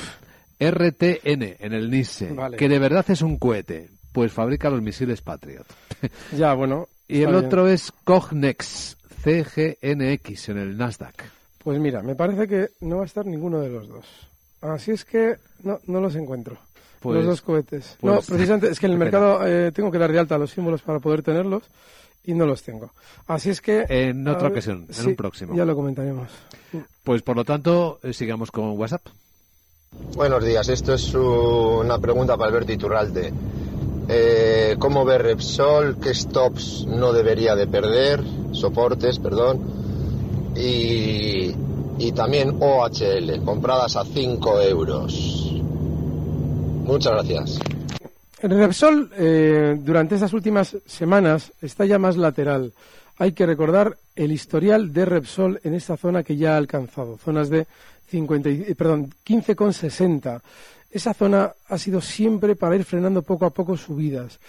RTN, 0.59 1.55
en 1.59 1.73
el 1.73 1.89
NISE, 1.89 2.35
que 2.57 2.69
de 2.69 2.79
verdad 2.79 3.05
es 3.09 3.23
un 3.23 3.37
cohete, 3.37 3.89
pues 4.11 4.31
fabrica 4.31 4.69
los 4.69 4.81
misiles 4.81 5.21
Patriot. 5.21 5.65
Ya, 6.37 6.53
bueno. 6.53 6.87
y 7.07 7.21
el 7.21 7.33
otro 7.33 7.67
es 7.67 7.91
Cognex, 8.03 8.97
CGNX 9.23 10.49
en 10.49 10.57
el 10.57 10.77
Nasdaq? 10.77 11.15
Pues 11.63 11.79
mira, 11.79 12.01
me 12.01 12.15
parece 12.15 12.47
que 12.47 12.69
no 12.81 12.97
va 12.97 13.03
a 13.03 13.05
estar 13.05 13.25
ninguno 13.25 13.59
de 13.59 13.69
los 13.69 13.87
dos. 13.87 14.30
Así 14.61 14.91
es 14.91 15.05
que 15.05 15.37
no, 15.63 15.79
no 15.87 15.99
los 15.99 16.15
encuentro. 16.15 16.53
los 16.53 16.99
pues, 17.01 17.25
dos 17.25 17.41
cohetes. 17.41 17.97
no, 18.01 18.15
pues, 18.15 18.27
precisamente 18.27 18.69
es 18.69 18.79
que 18.79 18.85
en 18.85 18.91
el 18.93 18.97
mercado 18.97 19.45
eh, 19.45 19.71
tengo 19.71 19.91
que 19.91 19.97
dar 19.97 20.11
de 20.11 20.19
alta 20.19 20.37
los 20.37 20.51
símbolos 20.51 20.81
para 20.81 20.99
poder 20.99 21.23
tenerlos 21.23 21.63
y 22.23 22.33
no 22.33 22.45
los 22.45 22.61
tengo. 22.61 22.91
Así 23.27 23.49
es 23.49 23.61
que... 23.61 23.85
En 23.89 24.27
otra 24.27 24.49
ocasión, 24.49 24.87
en 24.95 25.07
un 25.07 25.15
próximo. 25.15 25.55
Ya 25.55 25.65
lo 25.65 25.75
comentaremos. 25.75 26.29
Pues 27.03 27.21
por 27.23 27.35
lo 27.35 27.43
tanto, 27.43 27.99
eh, 28.03 28.13
sigamos 28.13 28.51
con 28.51 28.77
WhatsApp. 28.77 29.01
Buenos 30.15 30.43
días, 30.43 30.69
esto 30.69 30.93
es 30.93 31.13
una 31.13 31.99
pregunta 31.99 32.37
para 32.37 32.49
Alberto 32.49 32.71
Iturralde. 32.71 33.33
Eh, 34.07 34.75
¿Cómo 34.79 35.05
ve 35.05 35.17
Repsol? 35.17 35.97
¿Qué 35.99 36.13
stops 36.13 36.85
no 36.87 37.11
debería 37.13 37.55
de 37.55 37.67
perder? 37.67 38.21
Soportes, 38.51 39.19
perdón. 39.19 40.53
Y, 40.55 41.55
y 41.97 42.11
también 42.11 42.57
OHL, 42.59 43.43
compradas 43.43 43.95
a 43.95 44.05
5 44.05 44.61
euros. 44.61 45.61
Muchas 46.83 47.13
gracias. 47.13 47.59
Repsol, 48.41 49.11
eh, 49.17 49.77
durante 49.79 50.15
estas 50.15 50.33
últimas 50.33 50.75
semanas, 50.85 51.51
está 51.61 51.85
ya 51.85 51.99
más 51.99 52.17
lateral. 52.17 52.73
Hay 53.17 53.33
que 53.33 53.45
recordar 53.45 53.97
el 54.15 54.31
historial 54.31 54.91
de 54.91 55.05
Repsol 55.05 55.59
en 55.63 55.75
esta 55.75 55.95
zona 55.95 56.23
que 56.23 56.37
ya 56.37 56.55
ha 56.55 56.57
alcanzado, 56.57 57.17
zonas 57.17 57.49
de 57.49 57.67
50, 58.09 58.49
perdón, 58.75 59.11
15,60 59.25 60.41
esa 60.91 61.13
zona 61.13 61.53
ha 61.69 61.77
sido 61.77 62.01
siempre 62.01 62.55
para 62.55 62.75
ir 62.75 62.83
frenando 62.83 63.21
poco 63.21 63.45
a 63.45 63.49
poco 63.49 63.77
subidas. 63.77 64.39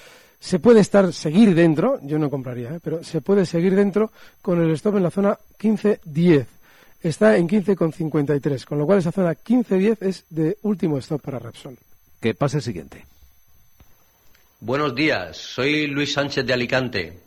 Se 0.41 0.59
puede 0.59 0.81
estar, 0.81 1.13
seguir 1.13 1.55
dentro, 1.55 2.01
yo 2.03 2.19
no 2.19 2.29
compraría, 2.29 2.75
¿eh? 2.75 2.81
pero 2.83 3.05
se 3.05 3.21
puede 3.21 3.47
seguir 3.47 3.77
dentro 3.77 4.11
con 4.41 4.61
el 4.61 4.73
stop 4.73 4.97
en 4.97 5.03
la 5.05 5.11
zona 5.11 5.39
15.10. 5.59 6.47
Está 7.03 7.37
en 7.37 7.49
15,53, 7.49 8.65
con 8.65 8.79
lo 8.79 8.87
cual 8.87 9.01
esa 9.01 9.11
zona 9.11 9.35
15.10 9.35 9.99
es 10.03 10.25
de 10.31 10.57
último 10.63 10.99
stop 10.99 11.21
para 11.21 11.41
Repsol. 11.41 11.77
Que 12.21 12.35
pase 12.35 12.59
el 12.59 12.63
siguiente. 12.63 13.05
Buenos 14.61 14.95
días, 14.95 15.37
soy 15.37 15.89
Luis 15.89 16.13
Sánchez 16.13 16.47
de 16.47 16.53
Alicante. 16.53 17.19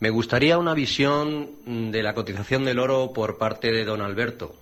Me 0.00 0.10
gustaría 0.10 0.58
una 0.58 0.74
visión 0.74 1.90
de 1.90 2.02
la 2.02 2.12
cotización 2.12 2.66
del 2.66 2.78
oro 2.78 3.14
por 3.14 3.38
parte 3.38 3.72
de 3.72 3.86
don 3.86 4.02
Alberto. 4.02 4.54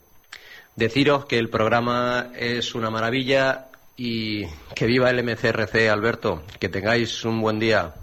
Deciros 0.76 1.24
que 1.24 1.38
el 1.38 1.50
programa 1.50 2.30
es 2.36 2.76
una 2.76 2.90
maravilla 2.90 3.66
y 3.96 4.46
que 4.76 4.86
viva 4.86 5.10
el 5.10 5.24
MCRC, 5.24 5.88
Alberto. 5.90 6.44
Que 6.60 6.68
tengáis 6.68 7.24
un 7.24 7.40
buen 7.40 7.58
día. 7.58 7.94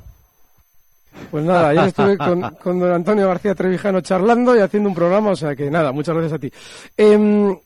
Pues 1.29 1.43
nada, 1.43 1.69
ayer 1.69 1.83
estuve 1.87 2.17
con, 2.17 2.41
con 2.61 2.79
don 2.79 2.91
Antonio 2.91 3.27
García 3.27 3.55
Trevijano 3.55 4.01
charlando 4.01 4.55
y 4.55 4.59
haciendo 4.59 4.89
un 4.89 4.95
programa, 4.95 5.31
o 5.31 5.35
sea 5.35 5.55
que 5.55 5.69
nada, 5.69 5.91
muchas 5.91 6.15
gracias 6.15 6.33
a 6.33 6.39
ti. 6.39 6.51
Em, 6.97 7.57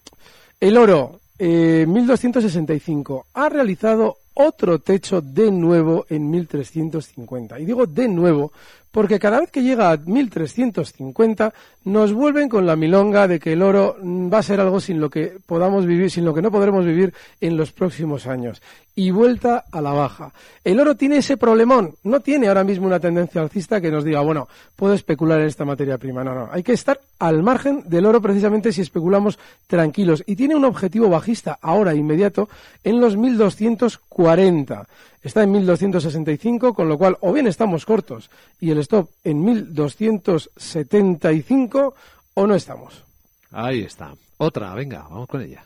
el 0.59 0.77
oro, 0.77 1.19
eh, 1.37 1.85
1265, 1.87 3.27
ha 3.33 3.49
realizado 3.49 4.17
otro 4.35 4.79
techo 4.79 5.21
de 5.21 5.51
nuevo 5.51 6.05
en 6.09 6.29
1350. 6.29 7.59
Y 7.59 7.65
digo 7.65 7.85
de 7.85 8.07
nuevo 8.07 8.51
porque 8.95 9.19
cada 9.19 9.41
vez 9.41 9.51
que 9.51 9.61
llega 9.61 9.91
a 9.91 9.97
1350 9.97 11.53
nos 11.83 12.13
vuelven 12.13 12.47
con 12.47 12.65
la 12.65 12.77
milonga 12.77 13.27
de 13.27 13.41
que 13.41 13.51
el 13.51 13.61
oro 13.61 13.97
va 14.01 14.37
a 14.37 14.41
ser 14.41 14.61
algo 14.61 14.79
sin 14.79 15.01
lo 15.01 15.09
que 15.09 15.33
podamos 15.45 15.85
vivir, 15.85 16.09
sin 16.09 16.23
lo 16.23 16.33
que 16.33 16.41
no 16.41 16.49
podremos 16.49 16.85
vivir 16.85 17.13
en 17.41 17.57
los 17.57 17.73
próximos 17.73 18.25
años. 18.25 18.61
Y 18.95 19.11
vuelta 19.11 19.65
a 19.69 19.81
la 19.81 19.91
baja. 19.91 20.31
El 20.63 20.79
oro 20.79 20.95
tiene 20.95 21.17
ese 21.17 21.35
problemón, 21.35 21.95
no 22.05 22.21
tiene 22.21 22.47
ahora 22.47 22.63
mismo 22.63 22.87
una 22.87 23.01
tendencia 23.01 23.41
alcista 23.41 23.81
que 23.81 23.91
nos 23.91 24.05
diga, 24.05 24.21
bueno, 24.21 24.47
puedo 24.77 24.93
especular 24.93 25.41
en 25.41 25.47
esta 25.47 25.65
materia 25.65 25.97
prima. 25.97 26.23
No, 26.23 26.33
no, 26.33 26.47
hay 26.49 26.63
que 26.63 26.71
estar 26.71 26.97
al 27.19 27.43
margen 27.43 27.83
del 27.87 28.05
oro 28.05 28.21
precisamente 28.21 28.71
si 28.71 28.79
especulamos 28.79 29.37
tranquilos. 29.67 30.23
Y 30.25 30.37
tiene 30.37 30.55
un 30.55 30.63
objetivo 30.63 31.09
bajista 31.09 31.59
ahora 31.61 31.93
inmediato 31.93 32.47
en 32.85 33.01
los 33.01 33.17
1240 33.17 34.87
está 35.25 35.41
en 35.41 35.51
1265, 35.51 36.73
con 36.73 36.87
lo 36.87 36.97
cual 36.97 37.17
o 37.21 37.33
bien 37.33 37.47
estamos 37.47 37.85
cortos 37.85 38.29
y 38.61 38.69
el 38.69 38.77
stop 38.85 39.09
en 39.23 39.43
1275 39.43 41.95
o 42.35 42.47
no 42.47 42.55
estamos. 42.55 43.03
Ahí 43.51 43.81
está. 43.81 44.15
Otra, 44.37 44.73
venga, 44.73 45.03
vamos 45.03 45.27
con 45.27 45.41
ella. 45.41 45.65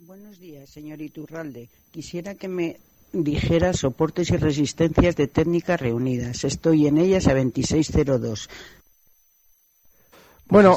Buenos 0.00 0.38
días, 0.38 0.68
señor 0.68 1.00
Iturralde. 1.00 1.70
Quisiera 1.90 2.34
que 2.34 2.48
me 2.48 2.76
dijera 3.12 3.72
soportes 3.72 4.30
y 4.30 4.36
resistencias 4.36 5.16
de 5.16 5.28
técnicas 5.28 5.80
reunidas. 5.80 6.44
Estoy 6.44 6.86
en 6.86 6.98
ellas 6.98 7.26
a 7.26 7.34
2602. 7.34 8.50
Bueno, 10.46 10.76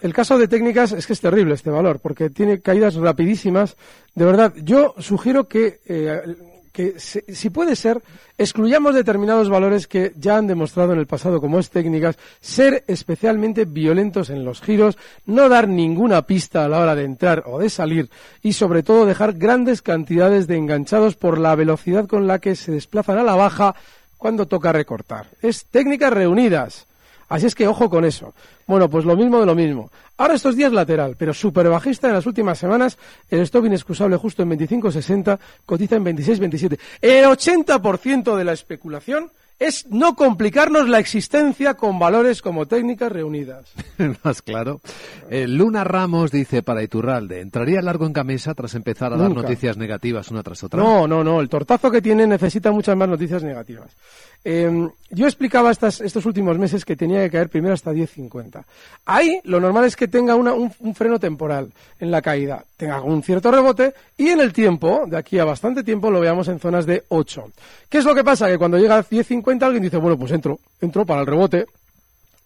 el 0.00 0.14
caso 0.14 0.38
de 0.38 0.48
técnicas 0.48 0.92
es 0.92 1.06
que 1.06 1.12
es 1.12 1.20
terrible 1.20 1.54
este 1.54 1.70
valor, 1.70 2.00
porque 2.00 2.30
tiene 2.30 2.60
caídas 2.60 2.94
rapidísimas. 2.94 3.76
De 4.14 4.24
verdad, 4.24 4.54
yo 4.62 4.94
sugiero 4.98 5.46
que, 5.46 5.80
eh, 5.86 6.22
que 6.72 6.98
si 6.98 7.50
puede 7.50 7.76
ser, 7.76 8.00
excluyamos 8.38 8.94
determinados 8.94 9.48
valores 9.48 9.86
que 9.86 10.12
ya 10.16 10.36
han 10.36 10.46
demostrado 10.46 10.92
en 10.92 10.98
el 10.98 11.06
pasado, 11.06 11.40
como 11.40 11.58
es 11.58 11.70
técnicas, 11.70 12.16
ser 12.40 12.84
especialmente 12.86 13.64
violentos 13.64 14.30
en 14.30 14.44
los 14.44 14.60
giros, 14.60 14.96
no 15.26 15.48
dar 15.48 15.68
ninguna 15.68 16.22
pista 16.22 16.64
a 16.64 16.68
la 16.68 16.78
hora 16.78 16.94
de 16.94 17.04
entrar 17.04 17.44
o 17.46 17.58
de 17.58 17.70
salir 17.70 18.08
y 18.42 18.52
sobre 18.52 18.82
todo 18.82 19.06
dejar 19.06 19.34
grandes 19.34 19.82
cantidades 19.82 20.46
de 20.46 20.56
enganchados 20.56 21.16
por 21.16 21.38
la 21.38 21.54
velocidad 21.54 22.06
con 22.06 22.26
la 22.26 22.38
que 22.38 22.56
se 22.56 22.72
desplazan 22.72 23.18
a 23.18 23.24
la 23.24 23.34
baja 23.34 23.74
cuando 24.16 24.46
toca 24.46 24.72
recortar. 24.72 25.26
Es 25.42 25.64
técnicas 25.66 26.12
reunidas. 26.12 26.86
Así 27.30 27.46
es 27.46 27.54
que 27.54 27.68
ojo 27.68 27.88
con 27.88 28.04
eso. 28.04 28.34
Bueno, 28.66 28.90
pues 28.90 29.04
lo 29.04 29.16
mismo 29.16 29.38
de 29.38 29.46
lo 29.46 29.54
mismo. 29.54 29.90
Ahora 30.18 30.34
estos 30.34 30.56
días 30.56 30.72
lateral, 30.72 31.14
pero 31.16 31.32
súper 31.32 31.68
bajista 31.68 32.08
en 32.08 32.14
las 32.14 32.26
últimas 32.26 32.58
semanas. 32.58 32.98
El 33.30 33.40
stop 33.40 33.66
inexcusable 33.66 34.16
justo 34.16 34.42
en 34.42 34.50
25.60, 34.50 35.38
cotiza 35.64 35.96
en 35.96 36.04
26.27. 36.04 36.78
El 37.00 37.24
80% 37.24 38.36
de 38.36 38.44
la 38.44 38.52
especulación 38.52 39.30
es 39.60 39.86
no 39.90 40.16
complicarnos 40.16 40.88
la 40.88 40.98
existencia 40.98 41.74
con 41.74 41.98
valores 41.98 42.40
como 42.40 42.66
técnicas 42.66 43.12
reunidas. 43.12 43.70
Más 44.24 44.40
claro. 44.40 44.80
Eh, 45.28 45.46
Luna 45.46 45.84
Ramos 45.84 46.32
dice 46.32 46.62
para 46.62 46.82
Iturralde, 46.82 47.40
¿entraría 47.40 47.82
largo 47.82 48.06
en 48.06 48.14
camisa 48.14 48.54
tras 48.54 48.74
empezar 48.74 49.12
a 49.12 49.18
dar 49.18 49.30
noticias 49.30 49.76
negativas 49.76 50.30
una 50.30 50.42
tras 50.42 50.64
otra? 50.64 50.82
No, 50.82 51.06
no, 51.06 51.22
no. 51.22 51.42
El 51.42 51.50
tortazo 51.50 51.90
que 51.90 52.00
tiene 52.00 52.26
necesita 52.26 52.72
muchas 52.72 52.96
más 52.96 53.08
noticias 53.08 53.44
negativas. 53.44 53.94
Em, 54.42 54.90
yo 55.10 55.26
explicaba 55.26 55.70
estas, 55.70 56.00
estos 56.00 56.24
últimos 56.24 56.56
meses 56.56 56.84
que 56.84 56.96
tenía 56.96 57.22
que 57.22 57.30
caer 57.30 57.50
primero 57.50 57.74
hasta 57.74 57.92
10.50. 57.92 58.64
Ahí 59.04 59.40
lo 59.44 59.60
normal 59.60 59.84
es 59.84 59.96
que 59.96 60.08
tenga 60.08 60.34
un, 60.34 60.72
un, 60.78 60.94
freno 60.94 61.18
temporal 61.18 61.72
en 61.98 62.10
la 62.10 62.22
caída, 62.22 62.64
tenga 62.76 63.02
un 63.02 63.22
cierto 63.22 63.50
rebote 63.50 63.92
y 64.16 64.28
en 64.28 64.40
el 64.40 64.52
tiempo, 64.52 65.04
de 65.06 65.18
aquí 65.18 65.38
a 65.38 65.44
bastante 65.44 65.84
tiempo, 65.84 66.10
lo 66.10 66.20
veamos 66.20 66.48
en 66.48 66.58
zonas 66.58 66.86
de 66.86 67.04
8. 67.08 67.50
¿Qué 67.88 67.98
es 67.98 68.04
lo 68.04 68.14
que 68.14 68.24
pasa? 68.24 68.48
Que 68.48 68.56
cuando 68.56 68.78
llega 68.78 68.96
a 68.96 69.04
10.50 69.04 69.62
alguien 69.62 69.82
dice, 69.82 69.98
bueno, 69.98 70.18
pues 70.18 70.32
entro, 70.32 70.58
entro 70.80 71.04
para 71.04 71.20
el 71.20 71.26
rebote, 71.26 71.66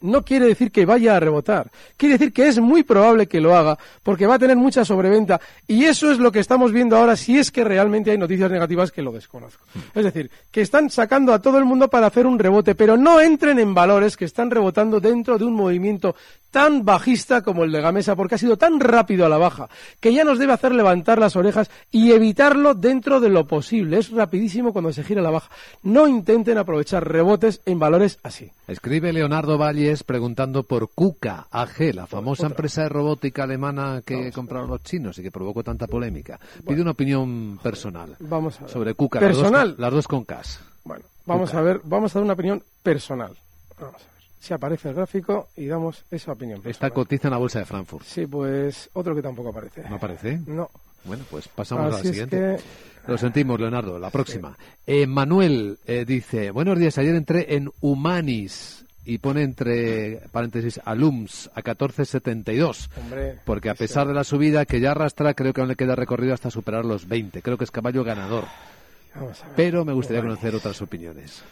no 0.04 0.22
quiere 0.22 0.46
decir 0.46 0.70
que 0.70 0.84
vaya 0.84 1.16
a 1.16 1.20
rebotar. 1.20 1.70
Quiere 1.96 2.18
decir 2.18 2.32
que 2.32 2.46
es 2.46 2.60
muy 2.60 2.82
probable 2.82 3.26
que 3.26 3.40
lo 3.40 3.56
haga 3.56 3.78
porque 4.02 4.26
va 4.26 4.34
a 4.34 4.38
tener 4.38 4.56
mucha 4.56 4.84
sobreventa. 4.84 5.40
Y 5.66 5.84
eso 5.84 6.10
es 6.10 6.18
lo 6.18 6.30
que 6.30 6.40
estamos 6.40 6.72
viendo 6.72 6.96
ahora 6.96 7.16
si 7.16 7.38
es 7.38 7.50
que 7.50 7.64
realmente 7.64 8.10
hay 8.10 8.18
noticias 8.18 8.50
negativas 8.50 8.92
que 8.92 9.02
lo 9.02 9.12
desconozco. 9.12 9.64
Es 9.94 10.04
decir, 10.04 10.30
que 10.50 10.60
están 10.60 10.90
sacando 10.90 11.32
a 11.32 11.40
todo 11.40 11.58
el 11.58 11.64
mundo 11.64 11.88
para 11.88 12.06
hacer 12.06 12.26
un 12.26 12.38
rebote, 12.38 12.74
pero 12.74 12.96
no 12.96 13.20
entren 13.20 13.58
en 13.58 13.74
valores 13.74 14.16
que 14.16 14.26
están 14.26 14.50
rebotando 14.50 15.00
dentro 15.00 15.38
de 15.38 15.44
un 15.44 15.54
movimiento 15.54 16.14
tan 16.50 16.84
bajista 16.84 17.42
como 17.42 17.64
el 17.64 17.72
de 17.72 17.80
Gamesa 17.80 18.14
porque 18.14 18.36
ha 18.36 18.38
sido 18.38 18.56
tan 18.56 18.78
rápido 18.78 19.26
a 19.26 19.28
la 19.28 19.38
baja 19.38 19.68
que 19.98 20.14
ya 20.14 20.22
nos 20.22 20.38
debe 20.38 20.52
hacer 20.52 20.72
levantar 20.72 21.18
las 21.18 21.34
orejas 21.34 21.68
y 21.90 22.12
evitarlo 22.12 22.74
dentro 22.74 23.18
de 23.18 23.28
lo 23.28 23.44
posible. 23.44 23.98
Es 23.98 24.10
rapidísimo 24.10 24.72
cuando 24.72 24.92
se 24.92 25.02
gira 25.02 25.20
la 25.20 25.30
baja. 25.30 25.50
No 25.82 26.06
intenten 26.06 26.56
aprovechar 26.56 27.10
rebotes 27.10 27.60
en 27.66 27.80
valores 27.80 28.20
así. 28.22 28.52
Escribe 28.68 29.12
Leonardo 29.12 29.58
Valles 29.94 30.02
preguntando 30.02 30.64
por 30.64 30.90
KUKA 30.90 31.46
AG, 31.52 31.94
la 31.94 32.09
famosa 32.09 32.46
empresa 32.46 32.83
de 32.83 32.88
robótica 32.88 33.44
alemana 33.44 34.02
que 34.04 34.33
compraron 34.33 34.68
los 34.68 34.83
chinos 34.83 35.16
y 35.18 35.22
que 35.22 35.30
provocó 35.30 35.62
tanta 35.62 35.87
polémica. 35.87 36.40
Pide 36.66 36.83
una 36.83 36.90
opinión 36.90 37.61
personal 37.62 38.16
vamos 38.18 38.59
sobre 38.66 38.94
KUKA. 38.94 39.20
Personal. 39.20 39.76
Las 39.78 39.92
dos, 39.92 40.09
con, 40.09 40.24
CAS. 40.24 40.61
Bueno, 40.83 41.04
vamos 41.26 41.54
a 41.54 41.61
ver, 41.61 41.80
vamos 41.85 42.11
a 42.11 42.18
dar 42.18 42.24
una 42.24 42.33
opinión 42.33 42.64
personal. 42.83 43.37
Vamos 43.78 43.94
a 43.94 43.98
ver 43.98 44.07
si 44.40 44.52
aparece 44.52 44.88
el 44.88 44.94
gráfico 44.96 45.48
y 45.57 45.66
damos 45.66 46.04
esa 46.11 46.33
opinión. 46.33 46.61
Esta 46.64 46.90
cotiza 46.90 47.28
en 47.28 47.33
la 47.33 47.38
bolsa 47.38 47.61
de 47.61 47.64
Frankfurt. 47.64 48.04
Sí, 48.04 48.26
pues 48.26 48.90
otro 48.94 49.14
que 49.14 49.22
tampoco 49.22 49.50
aparece. 49.50 49.88
¿No 49.88 49.94
aparece? 49.94 50.40
No. 50.46 50.70
Bueno, 51.04 51.22
pues 51.30 51.46
pasamos 51.46 51.87
a 51.87 51.98
la 51.98 52.02
siguiente. 52.02 52.57
Lo 53.07 53.16
sentimos, 53.16 53.61
Leonardo. 53.61 53.98
La 53.98 54.11
próxima. 54.11 54.57
Eh, 54.87 55.07
Manuel 55.07 55.78
eh, 55.87 56.04
dice, 56.04 56.50
buenos 56.50 56.78
días, 56.78 56.98
ayer 56.98 57.14
entré 57.14 57.54
en 57.54 57.70
Humanis 57.80 58.83
y 59.04 59.18
pone 59.18 59.42
entre 59.42 60.22
paréntesis 60.32 60.80
alums 60.84 61.50
a 61.54 61.62
14.72. 61.62 62.88
Hombre, 62.96 63.38
porque 63.44 63.70
a 63.70 63.74
pesar 63.74 64.06
de 64.06 64.14
la 64.14 64.24
subida 64.24 64.66
que 64.66 64.80
ya 64.80 64.92
arrastra, 64.92 65.34
creo 65.34 65.52
que 65.52 65.60
aún 65.60 65.68
le 65.68 65.76
queda 65.76 65.94
recorrido 65.94 66.34
hasta 66.34 66.50
superar 66.50 66.84
los 66.84 67.06
20. 67.06 67.42
Creo 67.42 67.58
que 67.58 67.64
es 67.64 67.70
caballo 67.70 68.04
ganador. 68.04 68.44
Pero 69.54 69.84
me 69.84 69.92
gustaría 69.92 70.22
conocer 70.22 70.54
otras 70.54 70.80
opiniones. 70.82 71.42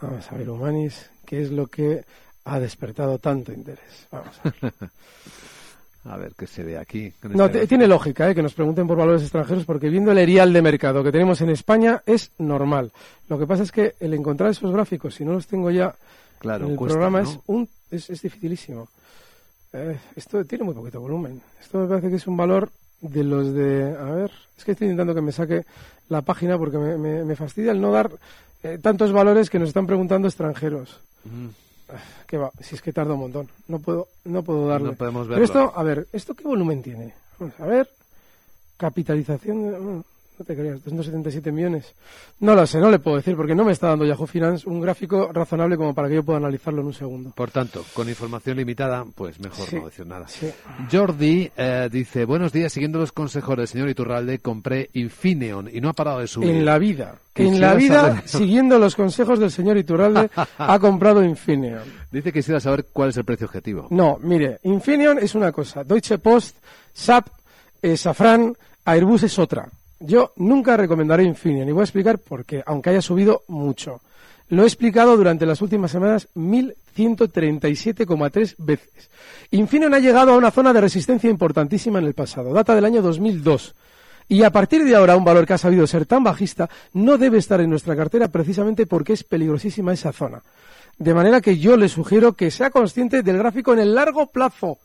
Vamos 0.00 0.30
a 0.30 0.36
ver, 0.36 0.48
Humanis, 0.48 1.10
¿qué 1.26 1.42
es 1.42 1.50
lo 1.50 1.66
que 1.66 2.04
ha 2.48 2.58
despertado 2.58 3.18
tanto 3.18 3.52
interés. 3.52 4.08
Vamos 4.10 4.40
a 4.42 4.52
ver. 4.60 4.72
a 6.04 6.16
ver 6.16 6.32
qué 6.36 6.46
se 6.46 6.62
ve 6.62 6.78
aquí. 6.78 7.12
No, 7.22 7.46
este 7.46 7.66
tiene 7.66 7.86
lógica 7.86 8.30
¿eh? 8.30 8.34
que 8.34 8.42
nos 8.42 8.54
pregunten 8.54 8.86
por 8.86 8.96
valores 8.96 9.22
extranjeros 9.22 9.64
porque 9.64 9.90
viendo 9.90 10.10
el 10.12 10.18
erial 10.18 10.52
de 10.52 10.62
mercado 10.62 11.04
que 11.04 11.12
tenemos 11.12 11.40
en 11.42 11.50
España 11.50 12.02
es 12.06 12.32
normal. 12.38 12.92
Lo 13.28 13.38
que 13.38 13.46
pasa 13.46 13.62
es 13.62 13.72
que 13.72 13.94
el 14.00 14.14
encontrar 14.14 14.50
esos 14.50 14.72
gráficos, 14.72 15.14
si 15.14 15.24
no 15.24 15.32
los 15.32 15.46
tengo 15.46 15.70
ya 15.70 15.94
claro, 16.38 16.68
el 16.68 16.76
programa, 16.76 17.22
es, 17.22 17.38
un, 17.46 17.68
es, 17.90 18.10
es 18.10 18.22
dificilísimo. 18.22 18.88
Eh, 19.72 19.98
esto 20.16 20.44
tiene 20.44 20.64
muy 20.64 20.74
poquito 20.74 21.00
volumen. 21.00 21.40
Esto 21.60 21.78
me 21.78 21.88
parece 21.88 22.10
que 22.10 22.16
es 22.16 22.26
un 22.26 22.36
valor 22.36 22.70
de 23.00 23.24
los 23.24 23.52
de... 23.52 23.96
A 23.98 24.10
ver, 24.10 24.32
es 24.56 24.64
que 24.64 24.72
estoy 24.72 24.86
intentando 24.86 25.14
que 25.14 25.20
me 25.20 25.32
saque 25.32 25.64
la 26.08 26.22
página 26.22 26.58
porque 26.58 26.78
me, 26.78 27.24
me, 27.24 27.36
fastidia 27.36 27.72
el 27.72 27.80
no 27.80 27.92
dar 27.92 28.10
eh, 28.62 28.78
tantos 28.80 29.12
valores 29.12 29.50
que 29.50 29.58
nos 29.58 29.68
están 29.68 29.86
preguntando 29.86 30.26
extranjeros. 30.26 31.00
¿Qué 32.26 32.36
va? 32.36 32.50
Si 32.60 32.74
es 32.74 32.82
que 32.82 32.92
tarda 32.92 33.14
un 33.14 33.20
montón. 33.20 33.48
No 33.68 33.78
puedo, 33.78 34.08
no 34.24 34.42
puedo 34.42 34.66
darle. 34.66 34.90
No 34.90 34.94
podemos 34.94 35.28
verlo. 35.28 35.46
Pero 35.46 35.60
esto, 35.60 35.78
a 35.78 35.82
ver, 35.82 36.06
¿esto 36.12 36.34
qué 36.34 36.44
volumen 36.44 36.82
tiene? 36.82 37.14
Vamos 37.38 37.58
a 37.60 37.66
ver. 37.66 37.88
Capitalización. 38.76 40.04
No 40.38 40.44
te 40.44 40.54
creas, 40.54 40.84
277 40.84 41.50
millones. 41.50 41.94
No 42.38 42.54
lo 42.54 42.64
sé, 42.64 42.78
no 42.78 42.92
le 42.92 43.00
puedo 43.00 43.16
decir, 43.16 43.34
porque 43.34 43.56
no 43.56 43.64
me 43.64 43.72
está 43.72 43.88
dando 43.88 44.04
Yahoo 44.04 44.24
Finance 44.24 44.68
un 44.68 44.80
gráfico 44.80 45.32
razonable 45.32 45.76
como 45.76 45.92
para 45.92 46.08
que 46.08 46.14
yo 46.14 46.22
pueda 46.22 46.38
analizarlo 46.38 46.80
en 46.80 46.86
un 46.86 46.94
segundo. 46.94 47.32
Por 47.34 47.50
tanto, 47.50 47.84
con 47.92 48.08
información 48.08 48.56
limitada, 48.56 49.04
pues 49.16 49.40
mejor 49.40 49.72
no 49.74 49.86
decir 49.86 50.06
nada. 50.06 50.26
Jordi 50.92 51.50
eh, 51.56 51.88
dice, 51.90 52.24
buenos 52.24 52.52
días, 52.52 52.72
siguiendo 52.72 53.00
los 53.00 53.10
consejos 53.10 53.56
del 53.56 53.66
señor 53.66 53.88
Iturralde, 53.88 54.38
compré 54.38 54.90
Infineon 54.92 55.70
y 55.72 55.80
no 55.80 55.88
ha 55.88 55.92
parado 55.92 56.20
de 56.20 56.28
subir. 56.28 56.50
En 56.50 56.64
la 56.64 56.78
vida. 56.78 57.16
En 57.34 57.60
la 57.60 57.74
vida, 57.74 58.22
siguiendo 58.26 58.78
los 58.78 58.94
consejos 58.94 59.40
del 59.40 59.50
señor 59.50 59.76
Iturralde, 59.76 60.30
ha 60.56 60.78
comprado 60.78 61.24
Infineon. 61.24 61.82
Dice 62.12 62.32
que 62.32 62.38
quisiera 62.38 62.60
saber 62.60 62.86
cuál 62.92 63.08
es 63.08 63.16
el 63.16 63.24
precio 63.24 63.46
objetivo. 63.48 63.88
No, 63.90 64.18
mire, 64.20 64.60
Infineon 64.62 65.18
es 65.18 65.34
una 65.34 65.50
cosa, 65.50 65.82
Deutsche 65.82 66.18
Post, 66.18 66.58
SAP, 66.92 67.26
eh, 67.82 67.96
Safran, 67.96 68.54
Airbus 68.84 69.24
es 69.24 69.38
otra. 69.38 69.68
Yo 70.00 70.32
nunca 70.36 70.76
recomendaré 70.76 71.24
Infineon 71.24 71.68
y 71.68 71.72
voy 71.72 71.80
a 71.80 71.84
explicar 71.84 72.18
por 72.18 72.44
qué, 72.44 72.62
aunque 72.66 72.90
haya 72.90 73.02
subido 73.02 73.42
mucho. 73.48 74.00
Lo 74.48 74.62
he 74.62 74.66
explicado 74.66 75.16
durante 75.16 75.44
las 75.44 75.60
últimas 75.60 75.90
semanas 75.90 76.28
mil 76.34 76.74
137,3 76.96 78.54
veces. 78.58 79.10
Infineon 79.50 79.94
ha 79.94 79.98
llegado 79.98 80.32
a 80.32 80.36
una 80.36 80.50
zona 80.50 80.72
de 80.72 80.80
resistencia 80.80 81.30
importantísima 81.30 81.98
en 81.98 82.06
el 82.06 82.14
pasado, 82.14 82.52
data 82.52 82.74
del 82.74 82.84
año 82.84 83.02
2002. 83.02 83.74
Y 84.28 84.42
a 84.42 84.50
partir 84.50 84.84
de 84.84 84.94
ahora, 84.94 85.16
un 85.16 85.24
valor 85.24 85.46
que 85.46 85.54
ha 85.54 85.58
sabido 85.58 85.86
ser 85.86 86.06
tan 86.06 86.22
bajista 86.22 86.68
no 86.92 87.16
debe 87.16 87.38
estar 87.38 87.60
en 87.60 87.70
nuestra 87.70 87.96
cartera 87.96 88.28
precisamente 88.28 88.86
porque 88.86 89.14
es 89.14 89.24
peligrosísima 89.24 89.92
esa 89.92 90.12
zona. 90.12 90.42
De 90.98 91.14
manera 91.14 91.40
que 91.40 91.58
yo 91.58 91.76
le 91.76 91.88
sugiero 91.88 92.34
que 92.34 92.50
sea 92.50 92.70
consciente 92.70 93.22
del 93.22 93.38
gráfico 93.38 93.72
en 93.72 93.78
el 93.78 93.94
largo 93.94 94.26
plazo. 94.26 94.78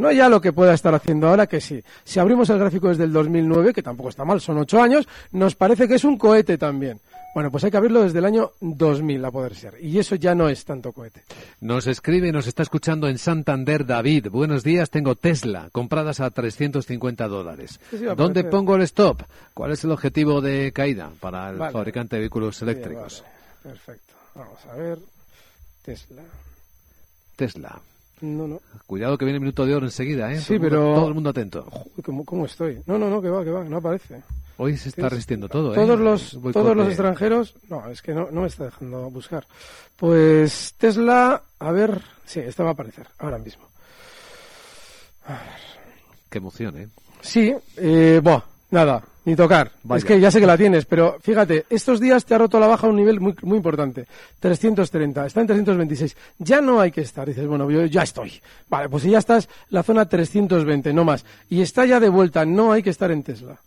No 0.00 0.10
ya 0.10 0.30
lo 0.30 0.40
que 0.40 0.54
pueda 0.54 0.72
estar 0.72 0.94
haciendo 0.94 1.28
ahora, 1.28 1.46
que 1.46 1.60
sí. 1.60 1.84
Si 2.04 2.18
abrimos 2.18 2.48
el 2.48 2.58
gráfico 2.58 2.88
desde 2.88 3.04
el 3.04 3.12
2009, 3.12 3.74
que 3.74 3.82
tampoco 3.82 4.08
está 4.08 4.24
mal, 4.24 4.40
son 4.40 4.56
ocho 4.56 4.80
años, 4.80 5.06
nos 5.30 5.54
parece 5.54 5.86
que 5.86 5.96
es 5.96 6.04
un 6.04 6.16
cohete 6.16 6.56
también. 6.56 6.98
Bueno, 7.34 7.50
pues 7.50 7.64
hay 7.64 7.70
que 7.70 7.76
abrirlo 7.76 8.02
desde 8.02 8.18
el 8.18 8.24
año 8.24 8.52
2000 8.60 9.22
a 9.22 9.30
poder 9.30 9.54
ser. 9.54 9.74
Y 9.78 9.98
eso 9.98 10.14
ya 10.14 10.34
no 10.34 10.48
es 10.48 10.64
tanto 10.64 10.94
cohete. 10.94 11.22
Nos 11.60 11.86
escribe 11.86 12.28
y 12.28 12.32
nos 12.32 12.46
está 12.46 12.62
escuchando 12.62 13.08
en 13.08 13.18
Santander 13.18 13.84
David. 13.84 14.28
Buenos 14.30 14.64
días, 14.64 14.88
tengo 14.88 15.16
Tesla, 15.16 15.68
compradas 15.70 16.20
a 16.20 16.30
350 16.30 17.28
dólares. 17.28 17.78
¿Dónde 18.16 18.44
pongo 18.44 18.76
el 18.76 18.82
stop? 18.82 19.20
¿Cuál 19.52 19.72
es 19.72 19.84
el 19.84 19.90
objetivo 19.90 20.40
de 20.40 20.72
caída 20.72 21.10
para 21.20 21.50
el 21.50 21.58
fabricante 21.58 22.16
de 22.16 22.20
vehículos 22.20 22.62
eléctricos? 22.62 23.22
Perfecto. 23.62 24.14
Vamos 24.34 24.64
a 24.64 24.76
ver. 24.76 24.98
Tesla. 25.84 26.22
Tesla. 27.36 27.80
No, 28.20 28.46
no. 28.46 28.60
Cuidado 28.86 29.16
que 29.16 29.24
viene 29.24 29.36
el 29.36 29.40
minuto 29.40 29.64
de 29.64 29.74
oro 29.74 29.86
enseguida, 29.86 30.32
¿eh? 30.32 30.40
Sí, 30.40 30.58
pero... 30.58 30.94
todo 30.94 31.08
el 31.08 31.14
mundo 31.14 31.30
atento. 31.30 31.66
¿cómo, 32.24 32.44
estoy? 32.44 32.80
No, 32.86 32.98
no, 32.98 33.08
no, 33.08 33.22
que 33.22 33.30
va, 33.30 33.42
que 33.44 33.50
va, 33.50 33.64
no 33.64 33.78
aparece. 33.78 34.22
Hoy 34.58 34.76
se 34.76 34.90
está 34.90 35.08
resistiendo 35.08 35.48
todo, 35.48 35.72
¿eh? 35.72 35.74
Todos 35.74 35.98
los, 35.98 36.38
todos 36.52 36.76
los 36.76 36.88
extranjeros... 36.88 37.54
No, 37.68 37.88
es 37.88 38.02
que 38.02 38.12
no, 38.12 38.28
no 38.30 38.42
me 38.42 38.48
está 38.48 38.64
dejando 38.64 39.10
buscar. 39.10 39.46
Pues 39.96 40.74
Tesla, 40.76 41.42
a 41.58 41.72
ver... 41.72 42.02
Sí, 42.26 42.40
esta 42.40 42.62
va 42.62 42.70
a 42.70 42.72
aparecer, 42.72 43.06
ahora 43.18 43.38
mismo. 43.38 43.64
A 45.24 45.32
ver. 45.32 45.40
Qué 46.28 46.38
emoción, 46.38 46.76
¿eh? 46.76 46.88
Sí, 47.22 47.54
eh, 47.76 48.20
buah, 48.22 48.42
nada, 48.70 49.02
ni 49.24 49.36
tocar. 49.36 49.72
Es 49.96 50.04
que 50.04 50.20
ya 50.20 50.30
sé 50.30 50.40
que 50.40 50.46
la 50.46 50.56
tienes, 50.56 50.86
pero 50.86 51.18
fíjate, 51.20 51.66
estos 51.68 52.00
días 52.00 52.24
te 52.24 52.34
ha 52.34 52.38
roto 52.38 52.58
la 52.58 52.66
baja 52.66 52.86
a 52.86 52.90
un 52.90 52.96
nivel 52.96 53.20
muy, 53.20 53.34
muy 53.42 53.56
importante. 53.56 54.06
330, 54.40 55.26
está 55.26 55.40
en 55.40 55.46
326. 55.46 56.16
Ya 56.38 56.60
no 56.60 56.80
hay 56.80 56.90
que 56.90 57.02
estar. 57.02 57.28
Dices, 57.28 57.46
bueno, 57.46 57.70
yo 57.70 57.84
ya 57.86 58.02
estoy. 58.02 58.40
Vale, 58.68 58.88
pues 58.88 59.02
si 59.02 59.10
ya 59.10 59.18
estás, 59.18 59.48
la 59.68 59.82
zona 59.82 60.08
320, 60.08 60.92
no 60.92 61.04
más. 61.04 61.24
Y 61.48 61.60
está 61.60 61.84
ya 61.84 62.00
de 62.00 62.08
vuelta, 62.08 62.44
no 62.44 62.72
hay 62.72 62.82
que 62.82 62.90
estar 62.90 63.10
en 63.10 63.22
Tesla. 63.22 63.60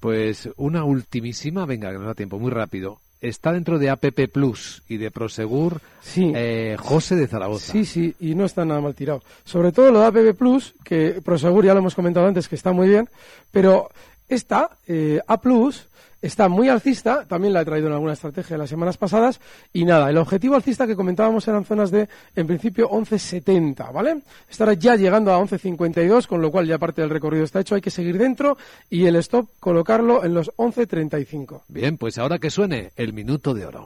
Pues 0.00 0.50
una 0.56 0.84
ultimísima, 0.84 1.64
venga, 1.64 1.90
que 1.90 1.98
nos 1.98 2.06
da 2.06 2.14
tiempo, 2.14 2.38
muy 2.38 2.50
rápido. 2.50 3.00
Está 3.22 3.52
dentro 3.52 3.78
de 3.78 3.88
APP 3.88 4.28
Plus 4.30 4.82
y 4.86 4.98
de 4.98 5.10
Prosegur 5.10 5.80
sí. 6.02 6.30
Eh, 6.34 6.76
José 6.78 7.16
de 7.16 7.26
Zaragoza. 7.26 7.72
Sí, 7.72 7.86
sí, 7.86 8.14
y 8.20 8.34
no 8.34 8.44
está 8.44 8.66
nada 8.66 8.82
mal 8.82 8.94
tirado. 8.94 9.22
Sobre 9.44 9.72
todo 9.72 9.90
lo 9.90 10.00
de 10.00 10.06
APP 10.06 10.36
Plus, 10.36 10.74
que 10.84 11.22
Prosegur 11.24 11.64
ya 11.64 11.72
lo 11.72 11.80
hemos 11.80 11.94
comentado 11.94 12.26
antes, 12.26 12.48
que 12.48 12.54
está 12.54 12.72
muy 12.72 12.86
bien, 12.86 13.08
pero 13.50 13.88
esta, 14.28 14.70
eh, 14.86 15.20
A 15.26 15.40
está 16.24 16.48
muy 16.48 16.70
alcista, 16.70 17.26
también 17.26 17.52
la 17.52 17.60
he 17.60 17.64
traído 17.66 17.88
en 17.88 17.92
alguna 17.92 18.14
estrategia 18.14 18.56
las 18.56 18.70
semanas 18.70 18.96
pasadas, 18.96 19.40
y 19.74 19.84
nada, 19.84 20.08
el 20.08 20.16
objetivo 20.16 20.54
alcista 20.54 20.86
que 20.86 20.96
comentábamos 20.96 21.46
eran 21.48 21.66
zonas 21.66 21.90
de, 21.90 22.08
en 22.34 22.46
principio, 22.46 22.88
11.70, 22.88 23.92
¿vale? 23.92 24.22
Estará 24.48 24.72
ya 24.72 24.96
llegando 24.96 25.34
a 25.34 25.38
11.52, 25.38 26.26
con 26.26 26.40
lo 26.40 26.50
cual 26.50 26.66
ya 26.66 26.78
parte 26.78 27.02
del 27.02 27.10
recorrido 27.10 27.44
está 27.44 27.60
hecho, 27.60 27.74
hay 27.74 27.82
que 27.82 27.90
seguir 27.90 28.16
dentro, 28.16 28.56
y 28.88 29.04
el 29.04 29.16
stop 29.16 29.50
colocarlo 29.60 30.24
en 30.24 30.32
los 30.32 30.50
11.35. 30.56 31.62
Bien, 31.68 31.98
pues 31.98 32.16
ahora 32.16 32.38
que 32.38 32.50
suene 32.50 32.92
el 32.96 33.12
minuto 33.12 33.52
de 33.52 33.66
oro. 33.66 33.84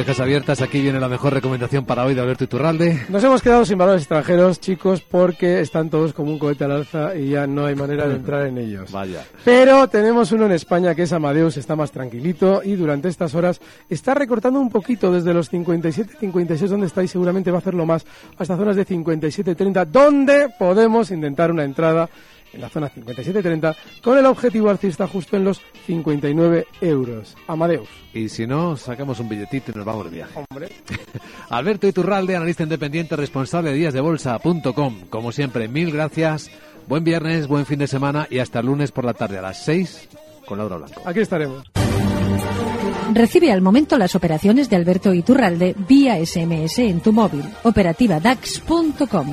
Orejas 0.00 0.20
abiertas, 0.20 0.62
aquí 0.62 0.80
viene 0.80 0.98
la 0.98 1.10
mejor 1.10 1.34
recomendación 1.34 1.84
para 1.84 2.06
hoy 2.06 2.14
de 2.14 2.22
Alberto 2.22 2.44
Iturralde. 2.44 3.04
Nos 3.10 3.22
hemos 3.22 3.42
quedado 3.42 3.66
sin 3.66 3.76
valores 3.76 4.00
extranjeros, 4.00 4.58
chicos, 4.58 5.02
porque 5.02 5.60
están 5.60 5.90
todos 5.90 6.14
como 6.14 6.32
un 6.32 6.38
cohete 6.38 6.64
al 6.64 6.72
alza 6.72 7.14
y 7.14 7.28
ya 7.28 7.46
no 7.46 7.66
hay 7.66 7.74
manera 7.74 8.08
de 8.08 8.14
entrar 8.14 8.46
en 8.46 8.56
ellos. 8.56 8.90
Vaya. 8.92 9.26
Pero 9.44 9.88
tenemos 9.88 10.32
uno 10.32 10.46
en 10.46 10.52
España 10.52 10.94
que 10.94 11.02
es 11.02 11.12
Amadeus, 11.12 11.58
está 11.58 11.76
más 11.76 11.92
tranquilito 11.92 12.62
y 12.64 12.76
durante 12.76 13.08
estas 13.08 13.34
horas 13.34 13.60
está 13.90 14.14
recortando 14.14 14.58
un 14.58 14.70
poquito 14.70 15.12
desde 15.12 15.34
los 15.34 15.50
57, 15.50 16.16
56 16.18 16.70
donde 16.70 16.86
está 16.86 17.02
y 17.02 17.08
seguramente 17.08 17.50
va 17.50 17.58
a 17.58 17.60
hacerlo 17.60 17.84
más 17.84 18.06
hasta 18.38 18.56
zonas 18.56 18.76
de 18.76 18.86
57, 18.86 19.54
30, 19.54 19.84
donde 19.84 20.48
podemos 20.58 21.10
intentar 21.10 21.50
una 21.50 21.64
entrada 21.64 22.08
en 22.52 22.60
la 22.60 22.68
zona 22.68 22.90
57.30 22.90 23.76
con 24.02 24.18
el 24.18 24.26
objetivo 24.26 24.70
alcista 24.70 25.06
justo 25.06 25.36
en 25.36 25.44
los 25.44 25.60
59 25.86 26.66
euros. 26.80 27.36
Amadeus. 27.46 27.88
Y 28.12 28.28
si 28.28 28.46
no, 28.46 28.76
sacamos 28.76 29.20
un 29.20 29.28
billetito 29.28 29.72
y 29.72 29.74
nos 29.76 29.84
vamos 29.84 30.04
de 30.04 30.10
viaje. 30.10 30.44
Hombre. 30.50 30.68
Alberto 31.50 31.86
Iturralde, 31.86 32.36
analista 32.36 32.62
independiente, 32.62 33.16
responsable 33.16 33.70
de 33.70 33.76
díasdebolsa.com. 33.76 35.08
Como 35.08 35.32
siempre, 35.32 35.68
mil 35.68 35.92
gracias. 35.92 36.50
Buen 36.86 37.04
viernes, 37.04 37.46
buen 37.46 37.66
fin 37.66 37.78
de 37.78 37.86
semana 37.86 38.26
y 38.30 38.38
hasta 38.38 38.60
el 38.60 38.66
lunes 38.66 38.90
por 38.90 39.04
la 39.04 39.14
tarde 39.14 39.38
a 39.38 39.42
las 39.42 39.64
6 39.64 40.08
con 40.46 40.58
Laura 40.58 40.76
Blanco. 40.76 41.02
Aquí 41.04 41.20
estaremos. 41.20 41.70
Recibe 43.12 43.52
al 43.52 43.60
momento 43.60 43.98
las 43.98 44.14
operaciones 44.14 44.70
de 44.70 44.76
Alberto 44.76 45.12
Iturralde 45.12 45.74
vía 45.88 46.24
SMS 46.24 46.78
en 46.78 47.00
tu 47.00 47.12
móvil. 47.12 47.44
Operativa 47.64 48.20
DAX.com. 48.20 49.32